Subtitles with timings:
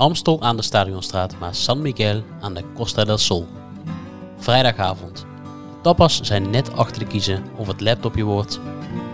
[0.00, 3.46] Amstel aan de Stadionstraat, maar San Miguel aan de Costa del Sol.
[4.36, 5.26] Vrijdagavond.
[5.82, 8.60] Tapas zijn net achter de kiezen of het laptopje wordt,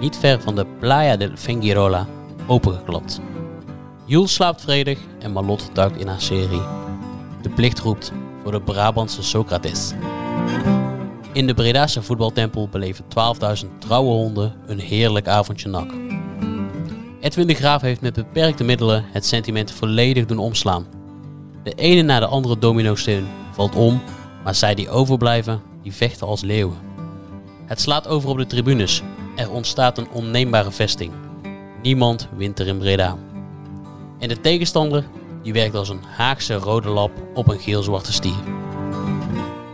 [0.00, 2.06] niet ver van de Playa del Fengirola,
[2.46, 3.20] opengeklapt.
[4.04, 6.62] Jules slaapt vredig en Malot duikt in haar serie.
[7.42, 9.92] De plicht roept voor de Brabantse Socrates.
[11.32, 13.04] In de Bredase voetbaltempel beleven
[13.64, 16.05] 12.000 trouwe honden een heerlijk avondje nak.
[17.26, 20.86] Edwin de Graaf heeft met beperkte middelen het sentiment volledig doen omslaan.
[21.62, 24.02] De ene na de andere domino-steen valt om,
[24.44, 26.76] maar zij die overblijven, die vechten als leeuwen.
[27.64, 29.02] Het slaat over op de tribunes.
[29.36, 31.12] Er ontstaat een onneembare vesting.
[31.82, 33.16] Niemand wint er in Breda.
[34.18, 35.04] En de tegenstander,
[35.42, 38.42] die werkt als een Haagse rode lap op een geel-zwarte stier.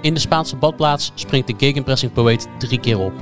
[0.00, 3.12] In de Spaanse badplaats springt de gegenpressing poëet drie keer op.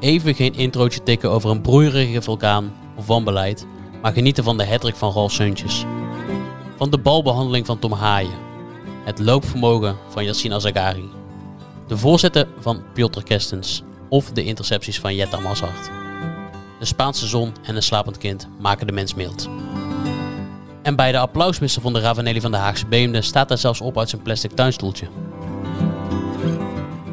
[0.00, 2.72] Even geen introotje tikken over een broeierige vulkaan
[3.02, 3.66] of wanbeleid,
[4.02, 5.84] maar genieten van de hattrick van Ralf Seuntjes.
[6.76, 8.38] Van de balbehandeling van Tom Haaien.
[9.04, 11.10] Het loopvermogen van Yassine Azagari.
[11.86, 15.90] De voorzetten van Piotr Kestens of de intercepties van Jetta Mazart.
[16.78, 19.48] De Spaanse zon en een slapend kind maken de mens mild.
[20.82, 23.98] En bij de applausmisser van de Ravanelli van de Haagse Beemde staat hij zelfs op
[23.98, 25.06] uit zijn plastic tuinstoeltje.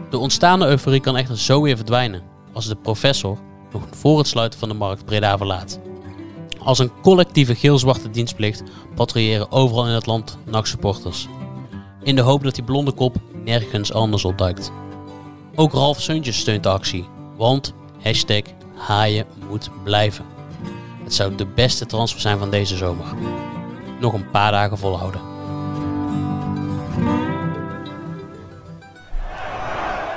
[0.10, 2.22] De ontstaande euforie kan echter zo weer verdwijnen
[2.54, 3.38] als de professor
[3.72, 5.80] nog voor het sluiten van de markt Breda verlaat.
[6.60, 8.64] Als een collectieve geel-zwarte dienstplicht
[8.96, 11.28] patrouilleren overal in het land NAC-supporters.
[12.04, 14.72] In de hoop dat die blonde kop nergens anders opduikt.
[15.56, 17.08] Ook Ralf Seuntjes steunt de actie,
[17.38, 18.42] want hashtag
[18.76, 20.26] haaien moet blijven.
[21.04, 23.06] Het zou de beste transfer zijn van deze zomer.
[24.00, 25.22] Nog een paar dagen volhouden.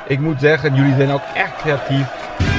[0.07, 2.22] Ik moet zeggen, jullie zijn ook echt creatief.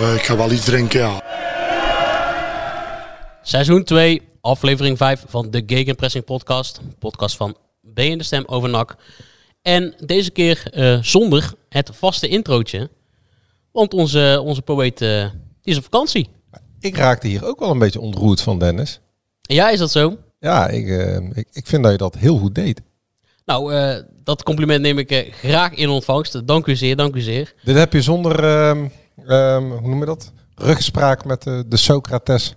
[0.00, 1.22] Eh, ik ga wel iets drinken, ja.
[3.42, 6.80] Seizoen 2, aflevering 5 van de Gegenpressing podcast.
[6.98, 7.56] Podcast van
[7.94, 8.96] B in de Stem over NAC.
[9.62, 12.90] En deze keer eh, zonder het vaste introotje.
[13.72, 15.24] Want onze, onze poëet eh,
[15.62, 16.28] die is op vakantie.
[16.80, 19.00] Ik raakte hier ook wel een beetje ontroerd van, Dennis.
[19.40, 20.16] Ja, is dat zo?
[20.38, 22.82] Ja, ik, eh, ik, ik vind dat je dat heel goed deed.
[23.44, 26.46] Nou, eh, dat compliment neem ik eh, graag in ontvangst.
[26.46, 27.54] Dank u zeer, dank u zeer.
[27.64, 28.36] Dit heb je zonder,
[29.26, 30.32] ehm, hoe noem je dat?
[30.54, 32.54] Rugspraak met de, de Socrates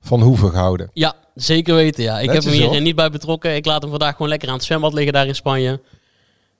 [0.00, 0.90] van Hoeven gehouden.
[0.92, 2.02] Ja, zeker weten.
[2.02, 2.18] Ja.
[2.20, 3.54] Ik heb hem hier niet bij betrokken.
[3.56, 5.68] Ik laat hem vandaag gewoon lekker aan het zwembad liggen daar in Spanje.
[5.70, 5.80] En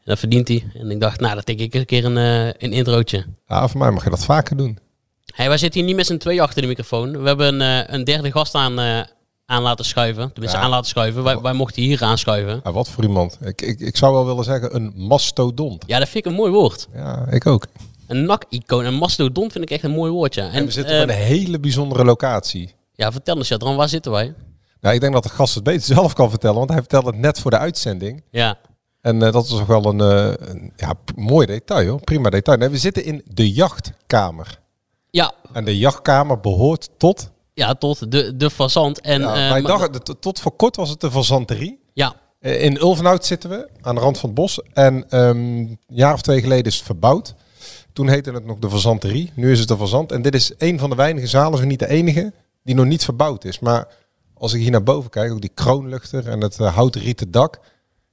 [0.05, 0.65] dat verdient hij.
[0.75, 3.25] En ik dacht, nou, dat tik ik een keer een, eh, een introotje.
[3.47, 4.79] Ja, voor mij mag je dat vaker doen.
[5.35, 7.21] Hey, wij zitten hier niet met z'n twee achter de microfoon.
[7.23, 9.01] We hebben een, eh, een derde gast aan, eh,
[9.47, 10.33] aan laten schuiven.
[10.33, 10.65] Tenminste, Ja.
[10.65, 11.23] aan laten schuiven.
[11.23, 12.61] Wij, wij mochten hier aanschuiven.
[12.65, 13.39] Ja, wat voor iemand.
[13.45, 15.85] Ik, ik, ik zou wel willen zeggen een mastodont.
[15.87, 16.89] Ja, dat vind ik een mooi woord.
[16.95, 17.67] Ja, ik ook.
[18.07, 18.85] Een nak-icoon.
[18.85, 20.43] Een mastodont vind ik echt een mooi woordje.
[20.43, 22.75] En, we zitten op een hele bijzondere locatie.
[22.93, 24.35] Ja, vertel eens, Jadran, waar zitten wij?
[24.81, 27.19] Nou, ik denk dat de gast het beter zelf kan vertellen, want hij vertelde het
[27.19, 28.23] net voor de uitzending.
[28.31, 28.59] Ja,
[29.01, 32.01] En eh, dat is toch wel een, eh, een ja, mooi detail hoor.
[32.01, 32.59] Prima detail.
[32.59, 34.61] Nee, we zitten in de jachtkamer.
[35.11, 37.31] ja, En de jachtkamer behoort tot...
[37.55, 39.01] ja tot de, de fazant.
[39.01, 41.81] En, Ja, eh, wij dachten, tot- tot voor kort was het de fazanterie.
[41.93, 44.61] ja, Eh, In Ulvenhout zitten we, aan de rand van het bos.
[44.73, 47.35] En ehm, een jaar of twee geleden is het verbouwd.
[47.97, 49.33] Toen heette het nog de fazanterie.
[49.35, 50.13] Nu is het de fazant.
[50.13, 52.33] En dit is een van de weinige zalen, zo niet de enige,
[52.63, 53.59] die nog niet verbouwd is.
[53.59, 53.89] Maar
[54.35, 57.59] als ik hier naar boven kijk, ook die kroonluchter en het uh, houten rieten dak.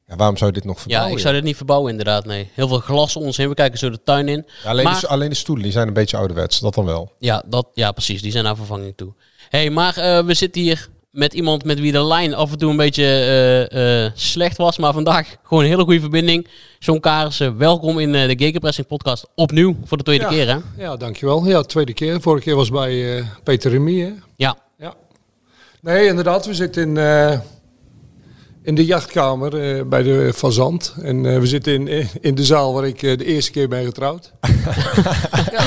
[0.07, 1.13] Ja, waarom zou je dit nog ja, verbouwen?
[1.13, 2.49] ik zou dit niet verbouwen inderdaad, nee.
[2.53, 3.49] Heel veel glas om ons heen.
[3.49, 4.45] We kijken zo de tuin in.
[4.63, 6.59] Ja, alleen, maar- de, alleen de stoelen, die zijn een beetje ouderwets.
[6.59, 7.11] Dat dan wel.
[7.19, 8.21] Ja, dat, ja, precies.
[8.21, 9.13] Die zijn naar vervanging toe.
[9.49, 12.69] hey, maar eh, we zitten hier met iemand met wie de lijn af en toe
[12.69, 14.77] een beetje eh, eh, slecht was.
[14.77, 16.47] Maar vandaag gewoon een hele goede verbinding.
[16.79, 19.27] John Kaarsen, welkom in eh, de Gegenpressing podcast.
[19.35, 20.29] Opnieuw voor de tweede Ja.
[20.29, 20.57] keer hè?
[20.83, 21.45] Ja, dankjewel.
[21.47, 22.21] Ja, tweede keer.
[22.21, 23.99] Vorige keer was bij Peter Remy.
[23.99, 24.11] Hè?
[24.35, 24.57] Ja.
[24.77, 24.93] Ja.
[25.81, 26.45] Nee, inderdaad.
[26.45, 26.93] We zitten in,
[28.63, 30.93] in de jachtkamer eh, bij de Fazant.
[31.01, 33.85] En eh, we zitten in, in de zaal waar ik eh, de eerste keer ben
[33.85, 34.31] getrouwd.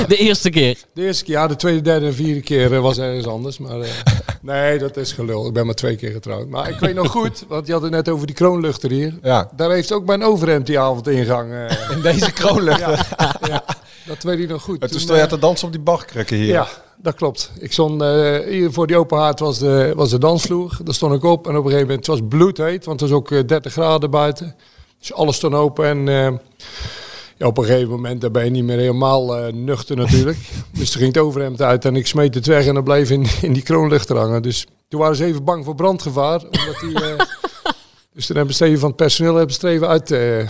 [0.07, 0.77] De eerste keer.
[0.93, 3.57] De eerste keer, ja, de tweede, derde en vierde keer eh, was ergens anders.
[3.57, 3.89] Maar eh,
[4.41, 5.47] nee, dat is gelul.
[5.47, 6.47] Ik ben maar twee keer getrouwd.
[6.47, 9.13] Maar ik weet nog goed, want je had het net over die kroonluchter hier.
[9.23, 9.49] Ja.
[9.55, 11.51] Daar heeft ook mijn overhemd die avond ingang.
[11.53, 13.07] eh In deze kroonluchter.
[13.47, 13.63] ja,
[14.07, 14.81] dat weet ik nog goed.
[14.81, 16.47] En toen stond je eh, te dansen op die barkrukken hier.
[16.47, 16.67] Ja,
[16.97, 17.51] dat klopt.
[17.59, 20.77] Ik stond eh, hier voor die open haard was de, was de dansvloer.
[20.83, 23.19] Daar stond ik op en op een gegeven moment het was bloedheet, want het was
[23.19, 24.55] ook eh, 30 graden buiten.
[24.99, 26.39] Dus alles stond open en eh,
[27.37, 30.37] ja, op een gegeven moment daar ben je niet meer helemaal eh, nuchter natuurlijk.
[30.77, 33.25] dus toen ging het overhemd uit en ik smeet het weg en dat bleef in,
[33.41, 34.41] in die kroonluchter hangen.
[34.41, 36.41] Dus toen waren ze even bang voor brandgevaar.
[36.43, 37.25] Omdat die, eh,
[38.13, 40.49] dus toen hebben ze even van het personeel hebben ze even uit, eh,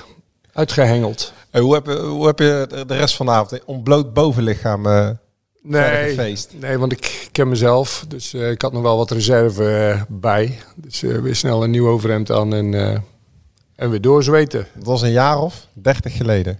[0.53, 1.33] uitgehengeld.
[1.59, 5.17] Hoe, heb je, hoe heb je de- rest van de avond ontbloot bovenlichaam verder
[5.61, 6.51] Nee, gefeest?
[6.59, 8.05] nee, want ik ken mezelf.
[8.07, 10.57] Dus eh, ik had nog wel wat reserve eh, bij.
[10.75, 12.73] Dus weer snel een nieuw overhemd aan en,
[13.75, 14.67] en weer doorzweten.
[14.75, 16.59] Dat was een jaar of 30 geleden.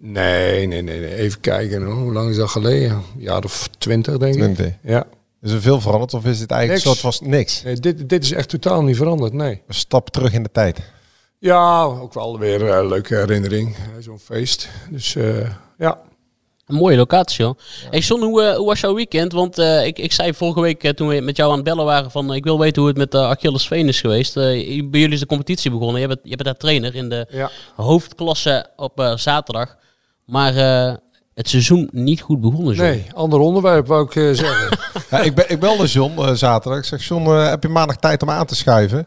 [0.00, 1.14] Nee, nee, nee, nee.
[1.14, 1.82] Even kijken.
[1.82, 1.94] hoor.
[1.94, 2.90] Hoe lang is dat geleden?
[2.90, 4.40] Een jaar of twintig, denk ik.
[4.40, 4.72] 20.
[4.82, 5.06] Ja.
[5.42, 7.00] Is er veel veranderd of is het eigenlijk Niks.
[7.00, 7.62] soort van niks?
[7.62, 9.62] Nee, dit, dit is echt totaal niet veranderd, nee.
[9.66, 10.78] Een stap terug in de tijd.
[11.38, 13.76] Ja, ook wel weer een leuke herinnering.
[13.76, 14.68] hè, Zo'n feest.
[14.90, 15.98] Dus eh, ja.
[16.66, 17.56] Een mooie locatie hoor.
[17.90, 19.32] Hey John, hoe, eh, hoe was jouw weekend?
[19.32, 21.84] Want eh, ik, ik zei vorige week eh, toen we met jou aan het bellen
[21.84, 22.30] waren van...
[22.30, 24.36] eh, ik wil weten hoe het met uh, Achilles Veen is geweest.
[24.36, 26.00] Eh, bij jullie is de competitie begonnen.
[26.00, 27.50] Je bent, je bent daar trainer in de ja.
[27.76, 29.76] hoofdklasse op eh, zaterdag.
[30.24, 30.94] Maar eh,
[31.34, 32.74] het seizoen niet goed begonnen.
[32.74, 32.88] John.
[32.88, 34.78] Nee, ander onderwerp wou ik eh, zeggen.
[35.10, 36.78] Ja, ik, ben, ik belde John eh, zaterdag.
[36.78, 39.06] Ik zeg, John, eh, heb je maandag tijd om aan te schuiven?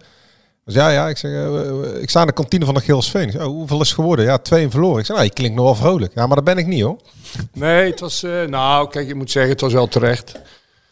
[0.65, 1.07] Dus ja, ja.
[1.09, 3.39] Ik zeg, eh, eh, ik sta in de kantine van de Geelsveen.
[3.39, 4.25] Oh, hoeveel is het geworden?
[4.25, 4.99] Ja, twee en verloren.
[4.99, 6.13] Ik zeg, nou, je klinkt nog wel vrolijk.
[6.15, 6.97] Ja, maar dat ben ik niet hoor.
[7.53, 8.23] Nee, het was...
[8.23, 10.39] eh, nou, kijk, ik moet zeggen, het was wel terecht.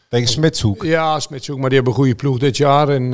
[0.09, 0.83] Tegen Smitshoek.
[0.83, 2.89] Ja, Smitshoek, maar die hebben een goede ploeg dit jaar.
[2.89, 3.11] En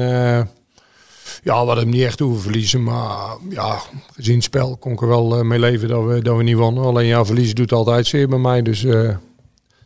[1.43, 2.83] ja, we hadden hem niet echt hoeven verliezen.
[2.83, 3.79] Maar ja,
[4.13, 6.83] gezien het spel kon ik er wel mee leven dat we, dat we niet wonnen.
[6.83, 8.61] Alleen ja, verliezen doet altijd zeer bij mij.
[8.61, 8.85] Dus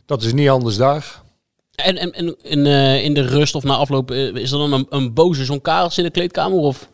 [0.06, 1.22] dat is niet anders daar.
[1.84, 4.72] En, en, en in, eh, in de rust of na afloop, eh, is er dan
[4.72, 6.58] een, een boze John Karels in de kleedkamer?
[6.58, 6.88] Of?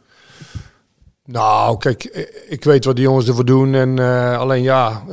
[1.25, 3.75] Nou, kijk, eh, ik weet wat die jongens ervoor doen.
[3.75, 3.99] En
[4.39, 5.05] alleen ja,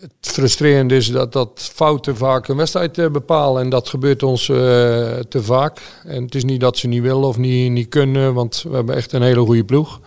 [0.00, 3.62] het frustrerende is dat, dat fouten vaak een wedstrijd bepalen.
[3.62, 5.80] En dat gebeurt ons te vaak.
[6.04, 8.96] En het is niet dat ze niet willen of niet, niet kunnen, want we hebben
[8.96, 10.00] echt een hele goede ploeg.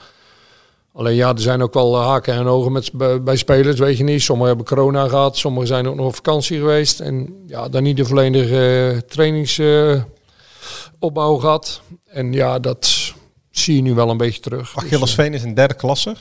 [0.94, 3.98] Alleen ja, er zijn ook wel eh, haken en ogen met, bij, bij spelers, weet
[3.98, 4.22] je niet.
[4.22, 7.00] Sommigen hebben corona gehad, sommigen zijn ook nog op vakantie geweest.
[7.00, 11.82] En ja, dan niet de volledige trainingsopbouw gehad.
[12.08, 13.14] En ja, dat
[13.52, 14.74] zie je nu wel een beetje terug.
[14.74, 16.10] Dus, Achillesveen is een derde klasse.
[16.10, 16.16] eh,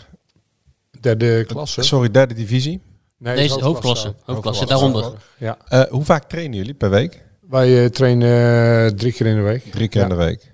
[1.00, 1.82] derde klasse.
[1.82, 2.80] Sorry, derde divisie.
[3.18, 4.14] Nee, Deze hoofdklasse.
[4.24, 5.12] Hoofdklasse daaronder.
[5.38, 5.56] Ja.
[5.68, 7.22] Eh, hoe vaak trainen jullie per week?
[7.48, 9.64] Wij eh, trainen eh, drie keer in de week.
[9.70, 10.06] Drie keer Ja.
[10.08, 10.51] in de week.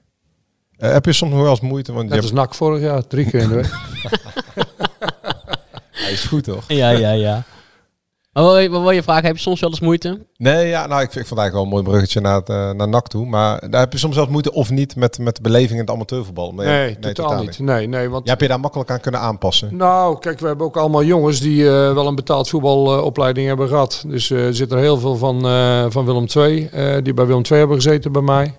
[0.78, 1.92] Eh, heb je soms nog wel eens moeite?
[1.92, 2.42] Want je Net als hebt...
[2.42, 3.70] NAC vorig jaar, drie keer in de week.
[5.90, 6.64] Hij is goed toch?
[6.68, 7.42] Ja, ja, ja.
[8.32, 10.26] Maar wil je, wil je vragen, heb je soms wel eens moeite?
[10.36, 12.48] Nee, ja, nou, ik vind, ik vond het eigenlijk wel een mooi bruggetje naar, het,
[12.48, 13.26] eh, naar NAC toe.
[13.26, 15.78] Maar daar heb je soms wel eens moeite of niet met, met de beleving in
[15.78, 16.52] het amateurvoetbal.
[16.56, 17.58] Ja, Nee, totaal, niet.
[17.58, 19.76] Nee, nee, want Je hebt je daar makkelijk aan kunnen aanpassen.
[19.76, 24.04] Nou, kijk, we hebben ook allemaal jongens die eh, wel een betaald voetbalopleiding hebben gehad.
[24.06, 27.26] Dus eh, er zit er heel veel van, eh, van Willem II, eh, die bij
[27.26, 28.54] Willem II hebben gezeten bij mij.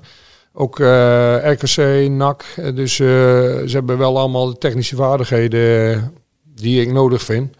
[0.62, 2.46] Ook eh, RKC, NAC.
[2.56, 6.14] Eh, dus eh, ze hebben wel allemaal de technische vaardigheden
[6.56, 7.56] die ik nodig vind.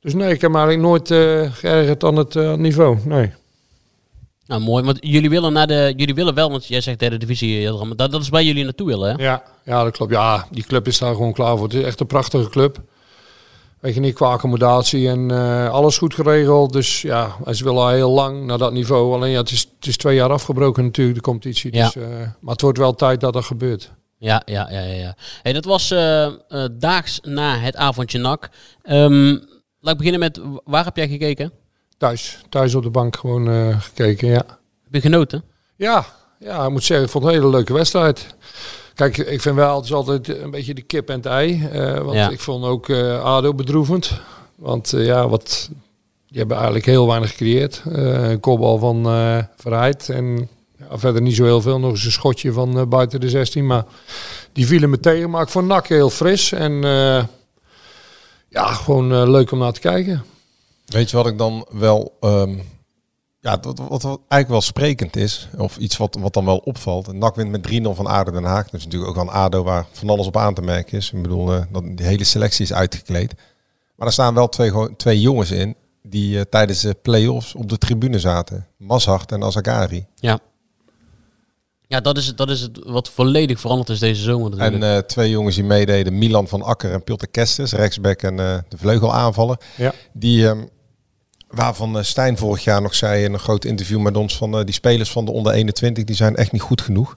[0.00, 2.98] Dus nee, ik heb me eigenlijk nooit eh, geërgerd aan het niveau.
[3.04, 3.32] Nee.
[4.46, 4.84] Nou, mooi.
[4.84, 7.64] Want jullie willen, naar de, jullie willen wel, want jij zegt derde divisie,
[7.96, 9.22] dat, dat is waar jullie naartoe willen, hè?
[9.22, 10.12] Ja, ja, dat klopt.
[10.12, 11.66] Ja, die club is daar gewoon klaar voor.
[11.66, 12.78] Het is echt een prachtige club.
[13.86, 16.72] Weet je niet, qua accommodatie en eh, alles goed geregeld.
[16.72, 19.14] Dus ja, ze willen al heel lang naar dat niveau.
[19.14, 21.74] Alleen ja, het is, het is twee jaar afgebroken natuurlijk, de competitie.
[21.74, 21.84] Ja.
[21.84, 22.08] Dus, eh,
[22.40, 23.92] maar het wordt wel tijd dat dat gebeurt.
[24.18, 24.94] Ja, ja, ja, ja.
[24.94, 25.16] ja.
[25.42, 26.32] Hey, dat was eh,
[26.72, 28.48] daags na het avondje NAC.
[28.82, 29.28] Ehm,
[29.80, 31.52] laat ik beginnen met, waar heb jij gekeken?
[31.98, 34.44] Thuis, thuis op de bank gewoon gekeken, ja.
[34.84, 35.44] Heb je genoten?
[35.76, 36.06] Ja,
[36.38, 38.34] ja, ik moet zeggen, ik vond het een hele leuke wedstrijd.
[38.96, 41.68] Kijk, ik vind wel, het is altijd een beetje de kip en het ei.
[41.72, 42.30] eh, want Ja.
[42.30, 44.20] ik vond ook eh ADO bedroevend.
[44.54, 45.68] Want eh, ja, wat,
[46.28, 47.82] die hebben eigenlijk heel weinig gecreëerd.
[47.92, 50.48] Eh, een kopbal van eh Verheid en
[50.78, 51.78] ja, verder niet zo heel veel.
[51.78, 53.66] Nog eens een schotje van eh, buiten de 16.
[53.66, 53.84] Maar
[54.52, 55.30] die vielen me tegen.
[55.30, 56.52] Maar ik vond NAC heel fris.
[56.52, 57.24] En eh,
[58.48, 60.24] ja, gewoon leuk om naar te kijken.
[60.86, 62.16] Weet je wat ik dan wel...
[62.20, 62.54] ehm,
[63.46, 67.12] Ja, wat, wat, wat eigenlijk wel sprekend is, of iets wat, wat dan wel opvalt.
[67.12, 68.64] NAC wint met 3-0 van ADO Den Haag.
[68.64, 71.12] Dat is natuurlijk ook wel een ADO waar van alles op aan te merken is.
[71.12, 73.34] Ik bedoel, eh, dat, die hele selectie is uitgekleed.
[73.96, 77.68] Maar er staan wel twee, gewoon- twee jongens in die eh, tijdens de play-offs op
[77.68, 78.66] de tribune zaten.
[78.76, 80.06] Mazhart en Azagari.
[80.14, 80.38] Ja.
[81.88, 84.82] Ja, dat is, het- dat is het wat volledig veranderd is deze zomer natuurlijk.
[84.82, 88.58] En eh, twee jongens die meededen, Milan van Akker en Pilter Kestes, rechtsback en eh,
[88.68, 89.60] de vleugelaanvaller.
[89.76, 89.92] Ja.
[90.12, 90.64] Die, ehm,
[91.56, 94.64] waarvan eh, Stijn vorig jaar nog zei in een groot interview met ons van eh,
[94.64, 97.16] die spelers van de onder 21, die zijn echt niet goed genoeg.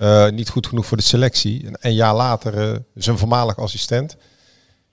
[0.00, 1.66] Eh, niet goed genoeg voor de selectie.
[1.66, 4.16] En een jaar later eh, zijn voormalig assistent.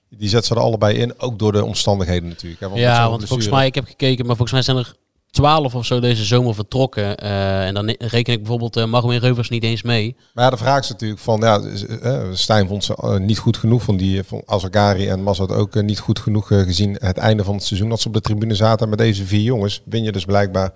[0.08, 2.60] Die zet ze er allebei in, ook door de omstandigheden natuurlijk.
[2.60, 4.94] Hè, ja, want volgens mij, ik heb gekeken, maar volgens mij zijn er
[5.30, 7.16] twaalf of zo deze zomer vertrokken.
[7.16, 10.16] Eh, en dan reken ik bijvoorbeeld uh, Marwin Reuvers niet eens mee.
[10.34, 13.56] Maar ja, de vraag is natuurlijk van, ja, eh, Stijn vond ze eh, niet goed
[13.56, 13.82] genoeg.
[13.82, 17.44] Van die van Azagari en Mazat ook eh, niet goed genoeg eh, gezien het einde
[17.44, 17.88] van het seizoen.
[17.88, 19.82] Dat ze op de tribune zaten En met deze vier jongens.
[19.84, 20.72] Win je dus blijkbaar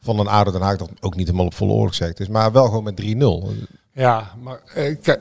[0.00, 2.28] van een ADO Den Haag dat ook niet helemaal op volle oorlogszegt is.
[2.28, 3.66] Maar wel gewoon met 3-0.
[3.94, 5.20] Ja, maar eh, kijk,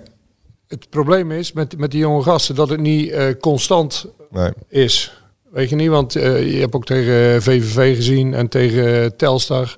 [0.67, 4.51] het probleem is met, met die jonge gasten dat het niet eh, constant Nee.
[4.67, 5.20] is.
[5.51, 9.77] Weet je niet, want eh, je hebt ook tegen VVV gezien en tegen Telstar.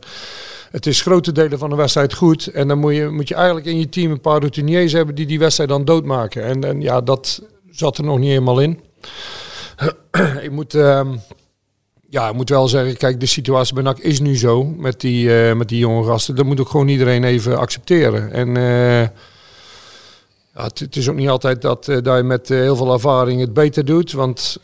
[0.72, 2.48] Het is grote delen van de wedstrijd goed.
[2.48, 5.26] En dan moet je, moet je eigenlijk in je team een paar routiniers hebben die
[5.26, 6.44] die wedstrijd dan doodmaken.
[6.44, 8.80] En, en ja, dat zat er nog niet helemaal in.
[10.46, 10.74] ik moet...
[10.74, 11.16] ehm,
[12.14, 15.56] ja, moet wel zeggen, kijk, de situatie bij NAC is nu zo met die, eh,
[15.56, 16.36] met die jonge gasten.
[16.36, 18.32] Dat moet ook gewoon iedereen even accepteren.
[18.32, 19.02] En eh,
[20.54, 23.54] ja, het, is ook niet altijd dat, eh, dat je met heel veel ervaring het
[23.54, 24.12] beter doet.
[24.12, 24.58] Want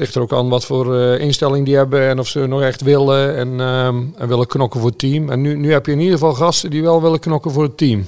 [0.00, 2.82] ligt er ook aan wat voor eh, instelling die hebben en of ze nog echt
[2.82, 5.30] willen en, ehm, en willen knokken voor het team.
[5.30, 7.76] En nu, nu heb je in ieder geval gasten die wel willen knokken voor het
[7.76, 8.06] team.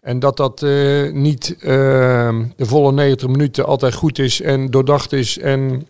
[0.00, 5.12] En dat dat eh, niet ehm, de volle 90 minuten altijd goed is en doordacht
[5.12, 5.38] is.
[5.38, 5.86] En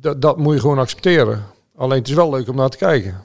[0.00, 1.44] dat, dat moet je gewoon accepteren.
[1.76, 3.23] Alleen het is wel leuk om naar te kijken.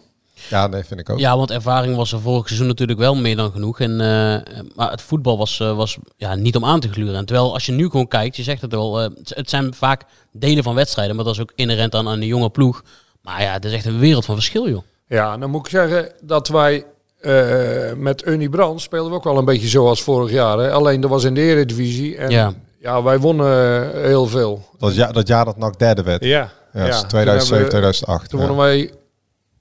[0.50, 1.20] Ja, nee, vind ik ook.
[1.20, 3.80] Ja, want ervaring was er vorig seizoen natuurlijk wel meer dan genoeg.
[3.80, 7.16] En, eh, maar het voetbal was, eh, was ja, niet om aan te gluren.
[7.16, 10.04] En terwijl als je nu gewoon kijkt, je zegt het wel, eh, het- zijn vaak
[10.32, 11.16] delen van wedstrijden.
[11.16, 12.84] Maar dat is ook inherent aan, aan de jonge ploeg.
[13.22, 14.82] Maar ja, het is echt een wereld van verschil, joh.
[15.08, 16.86] Ja, dan moet ik zeggen dat wij
[17.20, 20.58] eh, met Unie Brand speelden we ook wel een beetje zoals vorig jaar.
[20.58, 20.72] Hè?
[20.72, 22.18] Alleen dat was in de Eredivisie.
[22.18, 22.54] En Ja.
[22.80, 23.04] ja.
[23.04, 24.66] wij wonnen heel veel.
[24.78, 26.24] Dat, ja, dat jaar dat NAC derde werd.
[26.24, 28.30] Ja, Ja, Toen 2007, hebben we- 2008.
[28.30, 28.48] Toen ja.
[28.48, 28.92] wonnen wij,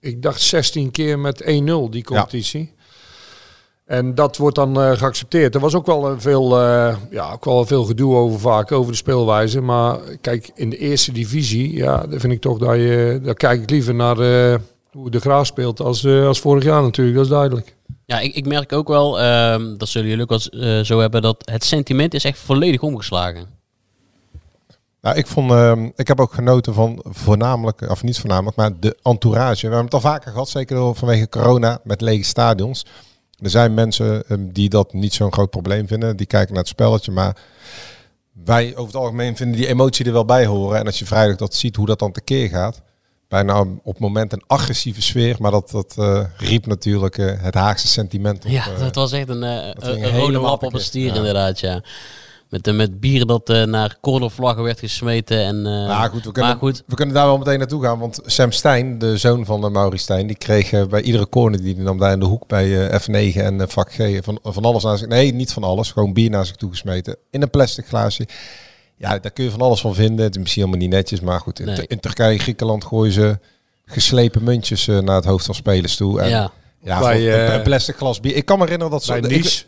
[0.09, 1.47] ik dacht 16 keer met 1-0
[1.91, 2.77] die competitie.
[3.85, 5.55] En dat wordt dan eh, geaccepteerd.
[5.55, 8.93] Er was ook wel eh, veel, eh, ja, ook wel veel gedoe over vaak, over
[8.93, 9.61] de speelwijze.
[9.61, 13.63] Maar kijk, in de eerste divisie, ja, daar vind ik toch dat je, daar kijk
[13.63, 14.59] ik liever naar eh,
[14.93, 17.17] hoe de Graaf speelt als, eh, als vorig jaar natuurlijk.
[17.17, 17.77] Dat is duidelijk.
[18.05, 21.51] Ja, ik, ik merk ook wel, ehm, dat zullen jullie ook wel zo hebben, dat
[21.51, 23.58] het sentiment is echt volledig omgeslagen.
[25.01, 28.97] Nou, ik, vond, ehm, ik heb ook genoten van voornamelijk, of niet voornamelijk, maar de
[29.03, 29.61] entourage.
[29.69, 32.87] We hebben het al vaker gehad, zeker vanwege corona met lege stadions.
[33.39, 36.17] Er zijn mensen ehm, die dat niet zo'n groot probleem vinden.
[36.17, 37.13] Die kijken naar het spelletje.
[37.13, 37.37] Maar
[38.45, 40.79] wij over het algemeen vinden die emotie er wel bij horen.
[40.79, 42.83] En als je vrijdag dat ziet, hoe dat dan tekeer gaat.
[43.29, 45.37] Bijna op het moment een agressieve sfeer.
[45.39, 48.51] Maar dat, dat eh, riep natuurlijk eh, het Haagse sentiment op.
[48.51, 48.79] Ja, eh.
[48.79, 49.43] dat was echt een,
[49.79, 51.15] ging een, een rode lap op een stier Ja.
[51.15, 51.83] inderdaad, ja.
[52.51, 55.45] Met, eh, met bier dat eh, naar cornervlaggen werd gesmeten.
[55.45, 57.99] En, eh, Nou goed, we kunnen, maar goed, we kunnen daar wel meteen naartoe gaan.
[57.99, 61.75] Want Sam Stijn, de zoon van uh, Maurice Stijn, die kreeg bij iedere corner die
[61.75, 64.83] hij nam daar in de hoek bij eh, F9 en vak G van, van alles
[64.83, 65.09] naar zich.
[65.09, 65.91] Nee, niet van alles.
[65.91, 67.17] Gewoon bier naar zich toe gesmeten.
[67.31, 68.27] In een plastic glaasje.
[68.97, 70.25] Ja, daar kun je van alles van vinden.
[70.25, 71.21] Het is misschien helemaal niet netjes.
[71.21, 71.85] Maar goed, in, Nee.
[71.87, 73.39] in Turkije, Griekenland gooien ze
[73.85, 76.21] geslepen muntjes eh, naar het hoofd van spelers toe.
[76.21, 76.51] En, Ja.
[76.83, 78.35] ja Bij, een- plastic glas bier.
[78.37, 79.21] Ik kan me herinneren dat ze...
[79.21, 79.65] Bij ik- Nice.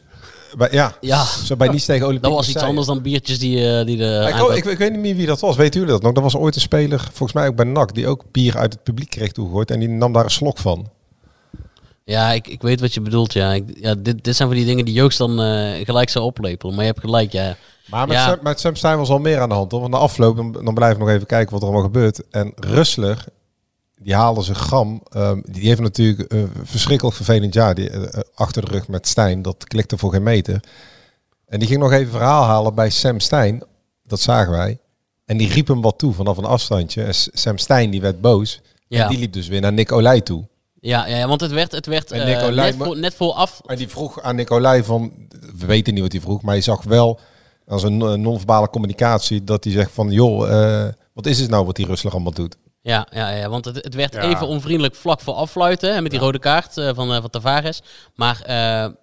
[0.57, 1.25] Bij, ja, Ja.
[1.25, 4.27] zo bij Nice tegen Olympique dat was iets anders dan biertjes die, eh, die de...
[4.51, 5.57] Ik, ik, ik weet niet meer wie dat was.
[5.57, 6.13] Weten jullie dat nog?
[6.13, 8.83] Dat was ooit een speler, volgens mij ook bij NAC, die ook bier uit het
[8.83, 9.71] publiek kreeg toegegooid.
[9.71, 10.89] En die nam daar een slok van.
[12.05, 13.53] Ja, ik, ik weet wat je bedoelt, ja.
[13.53, 16.75] Ik, ja dit, dit zijn van die dingen die Joost dan eh, gelijk zou oplepelen.
[16.75, 17.57] Maar je hebt gelijk, ja.
[17.87, 18.27] Maar met, Ja.
[18.29, 19.71] Sam, met Sam Stein was al meer aan de hand.
[19.71, 19.81] Hoor.
[19.81, 22.23] Want de afloop, dan, dan blijven we nog even kijken wat er allemaal gebeurt.
[22.31, 23.25] En Rustler,
[24.03, 25.03] die haalde zijn gram.
[25.09, 29.09] ehm, die heeft natuurlijk een verschrikkelijk vervelend jaar die, eh, eh, achter de rug met
[29.09, 29.43] Stijn.
[29.43, 30.61] Dat klikte voor geen meter.
[31.47, 33.63] En die ging nog even verhaal halen bij Sam Stijn.
[34.07, 34.79] Dat zagen wij.
[35.25, 37.03] En die riep hem wat toe vanaf een afstandje.
[37.03, 38.61] En Sam Stijn die werd boos.
[38.89, 39.03] Ja.
[39.03, 40.49] En die liep dus weer naar Nick Olij toe.
[40.81, 43.61] Ja, ja, want het werd, het werd eh, Nicolai net, voor, net voor af...
[43.67, 45.13] En die vroeg aan Nicolai van,
[45.59, 47.19] we weten niet wat hij vroeg, maar je zag wel
[47.67, 51.65] als een eh, non-verbale communicatie dat hij zegt van, joh, eh, wat is het nou
[51.65, 52.57] wat die Rustig allemaal doet?
[52.83, 54.23] Ja, ja, ja want het, het werd Ja.
[54.23, 57.83] even onvriendelijk vlak voor afluiten hè, met die rode kaart eh, van, eh, van Tavares.
[58.15, 58.55] Maar eh,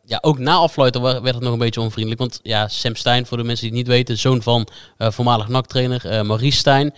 [0.04, 2.20] ja, ook na afluiten werd het nog een beetje onvriendelijk.
[2.20, 4.68] Want ja, Sam Stein, voor de mensen die het niet weten, zoon van
[4.98, 6.94] voormalig NAC-trainer Maurice Stijn.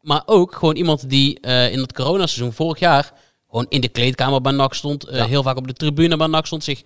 [0.00, 3.12] Maar ook gewoon iemand die in het coronaseizoen vorig jaar
[3.50, 5.06] gewoon in de kleedkamer bij NAC stond.
[5.08, 6.64] Heel vaak op de tribune bij NAC stond.
[6.64, 6.82] Zich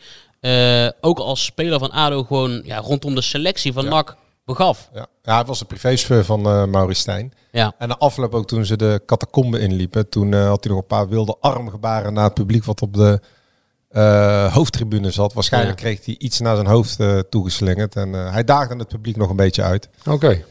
[1.00, 4.88] ook als speler van ADO gewoon ja, rondom de selectie van NAC begaf.
[4.94, 7.32] Ja, ja hij was de privéchauffeur van eh Maurice Stijn.
[7.50, 7.74] Ja.
[7.78, 10.88] En de afloop ook toen ze de catacombe inliepen, toen eh, had hij nog een
[10.88, 13.20] paar wilde armgebaren naar het publiek wat op de
[13.88, 15.32] eh, hoofdtribune zat.
[15.32, 17.96] Waarschijnlijk kreeg hij iets naar zijn hoofd eh, toegeslingerd.
[17.96, 19.88] En eh, hij daagde het publiek nog een beetje uit.
[20.10, 20.44] Oké.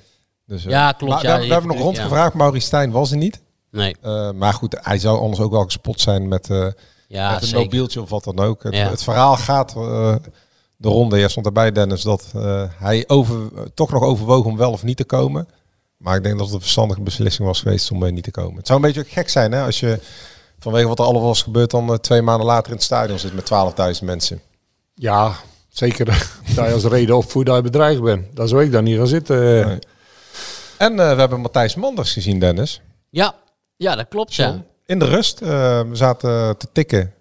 [0.45, 1.83] Dus, eh, Ja, klopt, Maar ja, we, we je- hebben nog ja.
[1.83, 2.33] rondgevraagd.
[2.33, 3.41] Maurice Stijn was er niet.
[3.71, 6.67] Nee, Eh, maar goed, hij zou anders ook wel gespot zijn met, eh,
[7.07, 7.63] ja, met een zeker.
[7.63, 8.63] mobieltje of wat dan ook.
[8.63, 8.89] Het, Ja.
[8.89, 10.15] het verhaal gaat eh,
[10.77, 11.19] de ronde.
[11.19, 14.97] Jij stond erbij, Dennis, dat eh, hij over, toch nog overwoog om wel of niet
[14.97, 15.47] te komen.
[15.97, 18.55] Maar ik denk dat het een verstandige beslissing was geweest om eh, niet te komen.
[18.57, 19.99] Het zou een beetje gek zijn hè, als je
[20.59, 23.33] vanwege wat er allemaal was gebeurd dan eh, twee maanden later in het stadion zit
[23.33, 23.51] met
[23.99, 24.41] 12.000 mensen.
[24.93, 25.35] Ja,
[25.69, 26.05] zeker
[26.55, 28.35] dat je als reden opvoert dat je bedreigd bent.
[28.35, 29.67] Dan zou ik daar niet gaan zitten.
[29.67, 29.79] Nee.
[30.77, 32.81] En eh, we hebben Matthijs Manders gezien, Dennis.
[33.09, 33.35] Ja,
[33.75, 34.63] ja, dat klopt, ja.
[34.85, 35.41] In de rust.
[35.41, 35.49] eh,
[35.81, 37.13] we zaten te tikken.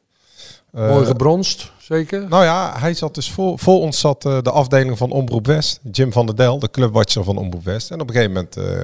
[0.72, 2.28] Eh, Mooi gebronst, zeker.
[2.28, 5.80] Nou ja, hij zat dus voor, voor ons zat eh, de afdeling van Omroep West,
[5.92, 7.90] Jim van der Del, de clubwatcher van Omroep West.
[7.90, 8.80] En op een gegeven moment eh,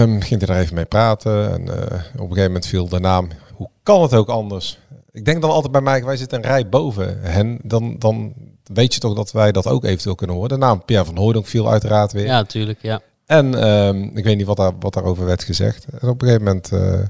[0.00, 1.52] ehm, ging hij daar even mee praten.
[1.52, 4.78] En eh, op een gegeven moment viel de naam, hoe kan het ook anders?
[5.12, 7.58] Ik denk dan altijd bij mij, wij zitten een rij boven hen.
[7.62, 8.32] Dan, dan
[8.64, 10.50] weet je toch dat wij dat ook eventueel kunnen horen.
[10.50, 12.24] De naam Pierre van Hooydonk viel uiteraard weer.
[12.24, 13.00] Ja, natuurlijk, ja.
[13.26, 15.86] En ehm, ik weet niet wat, daar, wat daarover werd gezegd.
[16.00, 17.00] En op een gegeven moment eh,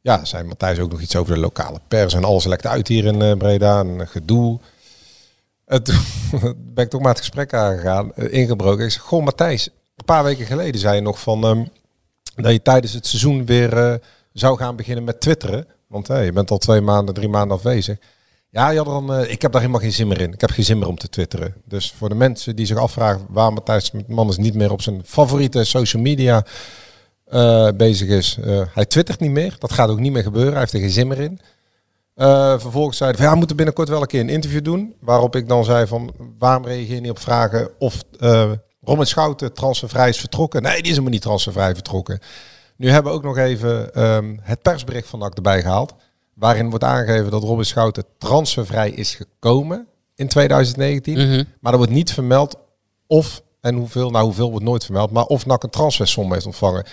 [0.00, 2.14] ja, zei Matthijs ook nog iets over de lokale pers.
[2.14, 3.80] En alles lekt uit hier in eh, Breda.
[3.80, 4.58] En gedoe.
[5.64, 6.00] En toen
[6.74, 8.84] ben ik toch maar het gesprek aangegaan, eh, ingebroken.
[8.84, 11.44] Ik zeg, goh Matthijs, een paar weken geleden zei je nog van...
[11.44, 11.64] ehm,
[12.42, 13.94] dat je tijdens het seizoen weer eh,
[14.32, 15.66] zou gaan beginnen met twitteren.
[15.86, 17.98] Want hey, je bent al twee maanden, drie maanden afwezig.
[18.50, 20.32] Ja, je dan, eh, ik heb daar helemaal geen zin meer in.
[20.32, 21.54] Ik heb geen zin meer om te twitteren.
[21.64, 25.64] Dus voor de mensen die zich afvragen waar Matthijs Manders niet meer op zijn favoriete
[25.64, 26.44] social media
[27.30, 28.38] eh, bezig is.
[28.42, 29.56] eh, hij twittert niet meer.
[29.58, 30.50] Dat gaat ook niet meer gebeuren.
[30.50, 31.40] Hij heeft er geen zin meer in.
[32.14, 34.94] Eh, vervolgens zei hij ja, we moeten binnenkort wel een keer een interview doen.
[35.00, 38.50] Waarop ik dan zei van waarom reageer je niet op vragen of uh,
[38.82, 40.62] Robin Schouten transfervrij is vertrokken?
[40.62, 42.18] Nee, die is helemaal niet transfervrij vertrokken.
[42.76, 45.94] Nu hebben we ook nog even ehm, het persbericht van NAC erbij gehaald.
[46.34, 51.14] Waarin wordt aangegeven dat Robin Schouten transfervrij is gekomen in 2019.
[51.14, 51.44] Mhm.
[51.60, 52.56] Maar er wordt niet vermeld
[53.06, 56.84] of en hoeveel, nou hoeveel wordt nooit vermeld, maar of NAC een transfersom heeft ontvangen.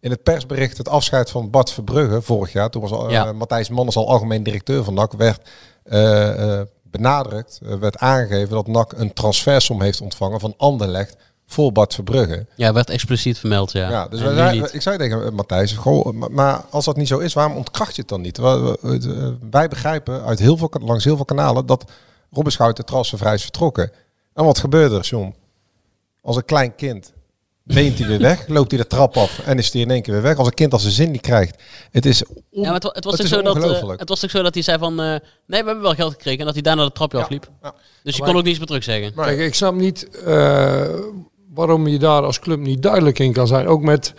[0.00, 3.26] In het persbericht het afscheid van Bart Verbrugge vorig jaar, toen was al, Ja.
[3.26, 5.48] eh, Matthijs Manders al algemeen directeur van NAC, werd
[5.82, 11.94] eh, eh, benadrukt, werd aangegeven dat NAC een transfersom heeft ontvangen van Anderlecht voor Bart
[11.94, 12.46] Verbrugge.
[12.54, 13.90] Ja, werd expliciet vermeld, ja.
[13.90, 17.56] Ja, dus wij ik zei tegen Matthijs, goh, maar, als dat niet zo is, waarom
[17.56, 18.38] ontkracht je het dan niet?
[19.50, 21.84] Wij begrijpen uit heel veel, langs heel veel kanalen dat
[22.30, 23.92] Robin Schouten transfervrij is vertrokken.
[24.34, 25.34] En wat gebeurde er, John?
[26.22, 27.12] Als een klein kind
[27.74, 30.12] weent hij weer weg, loopt hij de trap af en is hij in één keer
[30.14, 30.36] weer weg.
[30.36, 31.62] Als een kind als zijn zin niet krijgt.
[31.90, 34.20] Het is, on- Ja, maar het, het was het is zo dat, eh, het was
[34.20, 36.62] zo dat hij zei van, eh, nee, we hebben wel geld gekregen en dat hij
[36.62, 37.50] daarna de trapje afliep.
[37.62, 37.74] ja.
[38.02, 39.12] Dus je Maar- kon ook niets meer terugzeggen.
[39.14, 40.88] Maar- Kijk, ik snap niet eh,
[41.54, 43.66] waarom je daar als club niet duidelijk in kan zijn.
[43.66, 44.14] Ook met,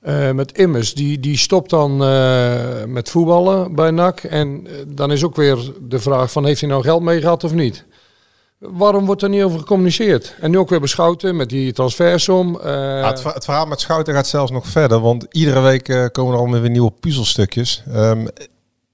[0.00, 0.94] eh, met Immers.
[0.94, 4.20] Die, die stopt dan eh, met voetballen bij NAC.
[4.20, 7.52] En dan is ook weer de vraag van heeft hij nou geld mee gehad of
[7.54, 7.84] niet?
[8.58, 10.34] Waarom wordt er niet over gecommuniceerd?
[10.40, 12.60] En nu ook weer beschoten met die transfersom.
[12.60, 15.88] eh, Ja, het, ver- het verhaal met Schouten gaat zelfs nog verder, want iedere week
[15.88, 17.82] eh, komen er allemaal weer nieuwe puzzelstukjes.
[17.92, 18.26] Ehm,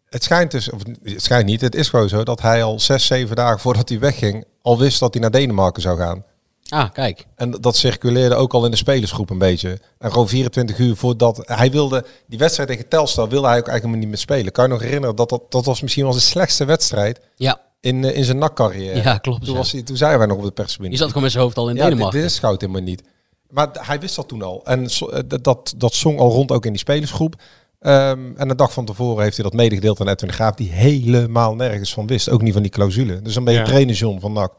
[0.08, 3.06] het schijnt dus, of het schijnt niet, het is gewoon zo dat hij al zes,
[3.06, 6.24] zeven dagen voordat hij wegging, al wist dat hij naar Denemarken zou gaan.
[6.68, 7.26] Ah, kijk.
[7.36, 9.78] En dat circuleerde ook al in de spelersgroep een beetje.
[9.98, 13.98] En gewoon 24 uur voordat hij wilde, die wedstrijd tegen Telstar wilde hij ook eigenlijk
[13.98, 14.52] niet meer spelen.
[14.52, 18.04] Kan je nog herinneren dat dat, dat was misschien wel de slechtste wedstrijd Ja, in,
[18.04, 19.02] eh, in zijn NAC-carrière.
[19.02, 20.88] Ja, klopt, Toen, was hij, toen zeiden wij nog op de persbinding.
[20.90, 22.20] die zat gewoon met zijn hoofd al in Ja, dit, Denemarken.
[22.20, 23.02] dit is Schout helemaal niet.
[23.50, 24.60] Maar hij wist dat toen al.
[24.64, 27.34] En eh, dat, dat, dat zong al rond ook in die spelersgroep.
[27.80, 30.70] Ehm, en de dag van tevoren heeft hij dat medegedeeld aan Edwin de Graaf, die
[30.70, 32.28] helemaal nergens van wist.
[32.30, 33.22] Ook niet van die clausule.
[33.22, 33.64] Dus dan ben je Ja.
[33.64, 34.52] trainer John van NAC.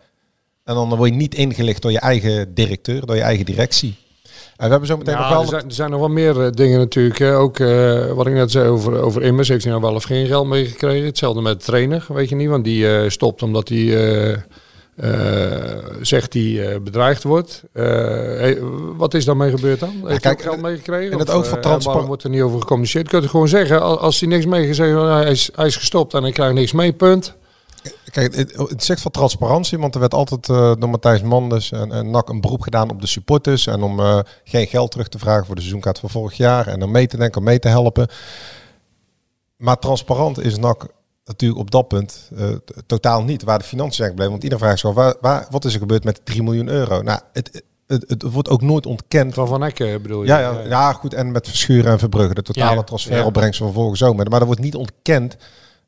[0.64, 3.96] En dan word je niet ingelicht door je eigen directeur, door je eigen directie.
[4.58, 5.42] En we hebben zo meteen Ja, nog wel...
[5.42, 7.20] er, zijn, er zijn nog wel meer eh, dingen natuurlijk.
[7.20, 7.36] Hè.
[7.38, 9.48] Ook eh, wat ik net zei over, over Immers.
[9.48, 11.06] Heeft hij nou wel of geen geld meegekregen?
[11.06, 12.50] Hetzelfde met de trainer, weet je niet.
[12.50, 14.44] Want die eh, stopt omdat hij
[16.02, 17.64] zegt hij bedreigd wordt.
[17.74, 18.58] Hey,
[18.98, 19.90] wat is daarmee gebeurd dan?
[19.90, 21.12] Heeft hij kijk, ook geld meegekregen?
[21.12, 23.08] in het oog van transpar- Waarom wordt er niet over gecommuniceerd?
[23.08, 26.14] Kun je gewoon zeggen, al- als hij niks meegezegd heeft, hij is, hij is gestopt
[26.14, 27.36] en hij krijgt niks mee, punt.
[28.12, 31.92] Kijk, het, het zegt van transparantie, want er werd altijd eh, door Matthijs Manders en,
[31.92, 33.68] en NAC een beroep gedaan op de supporters.
[33.68, 36.68] En om eh, geen geld terug te vragen voor de seizoenkaart van vorig jaar.
[36.68, 38.08] En om mee te denken, om mee te helpen.
[39.58, 40.88] Maar transparant is NAC
[41.26, 42.48] natuurlijk op dat punt eh,
[42.86, 43.44] totaal niet.
[43.44, 44.32] Waar de financiën zijn gebleven.
[44.32, 47.02] Want iedereen vraagt zich af, waar, waar, wat is er gebeurd met 3 miljoen euro?
[47.02, 49.34] Nou, het, het, het wordt ook nooit ontkend.
[49.34, 50.28] Van Van Ecken bedoel je?
[50.28, 51.14] Ja, ja, ja, goed.
[51.14, 52.34] En met Verschuren en Verbrugge.
[52.34, 52.84] De totale Ja.
[52.84, 54.30] transferopbrengsten van vorige zomer.
[54.30, 55.38] Maar er wordt niet ontkend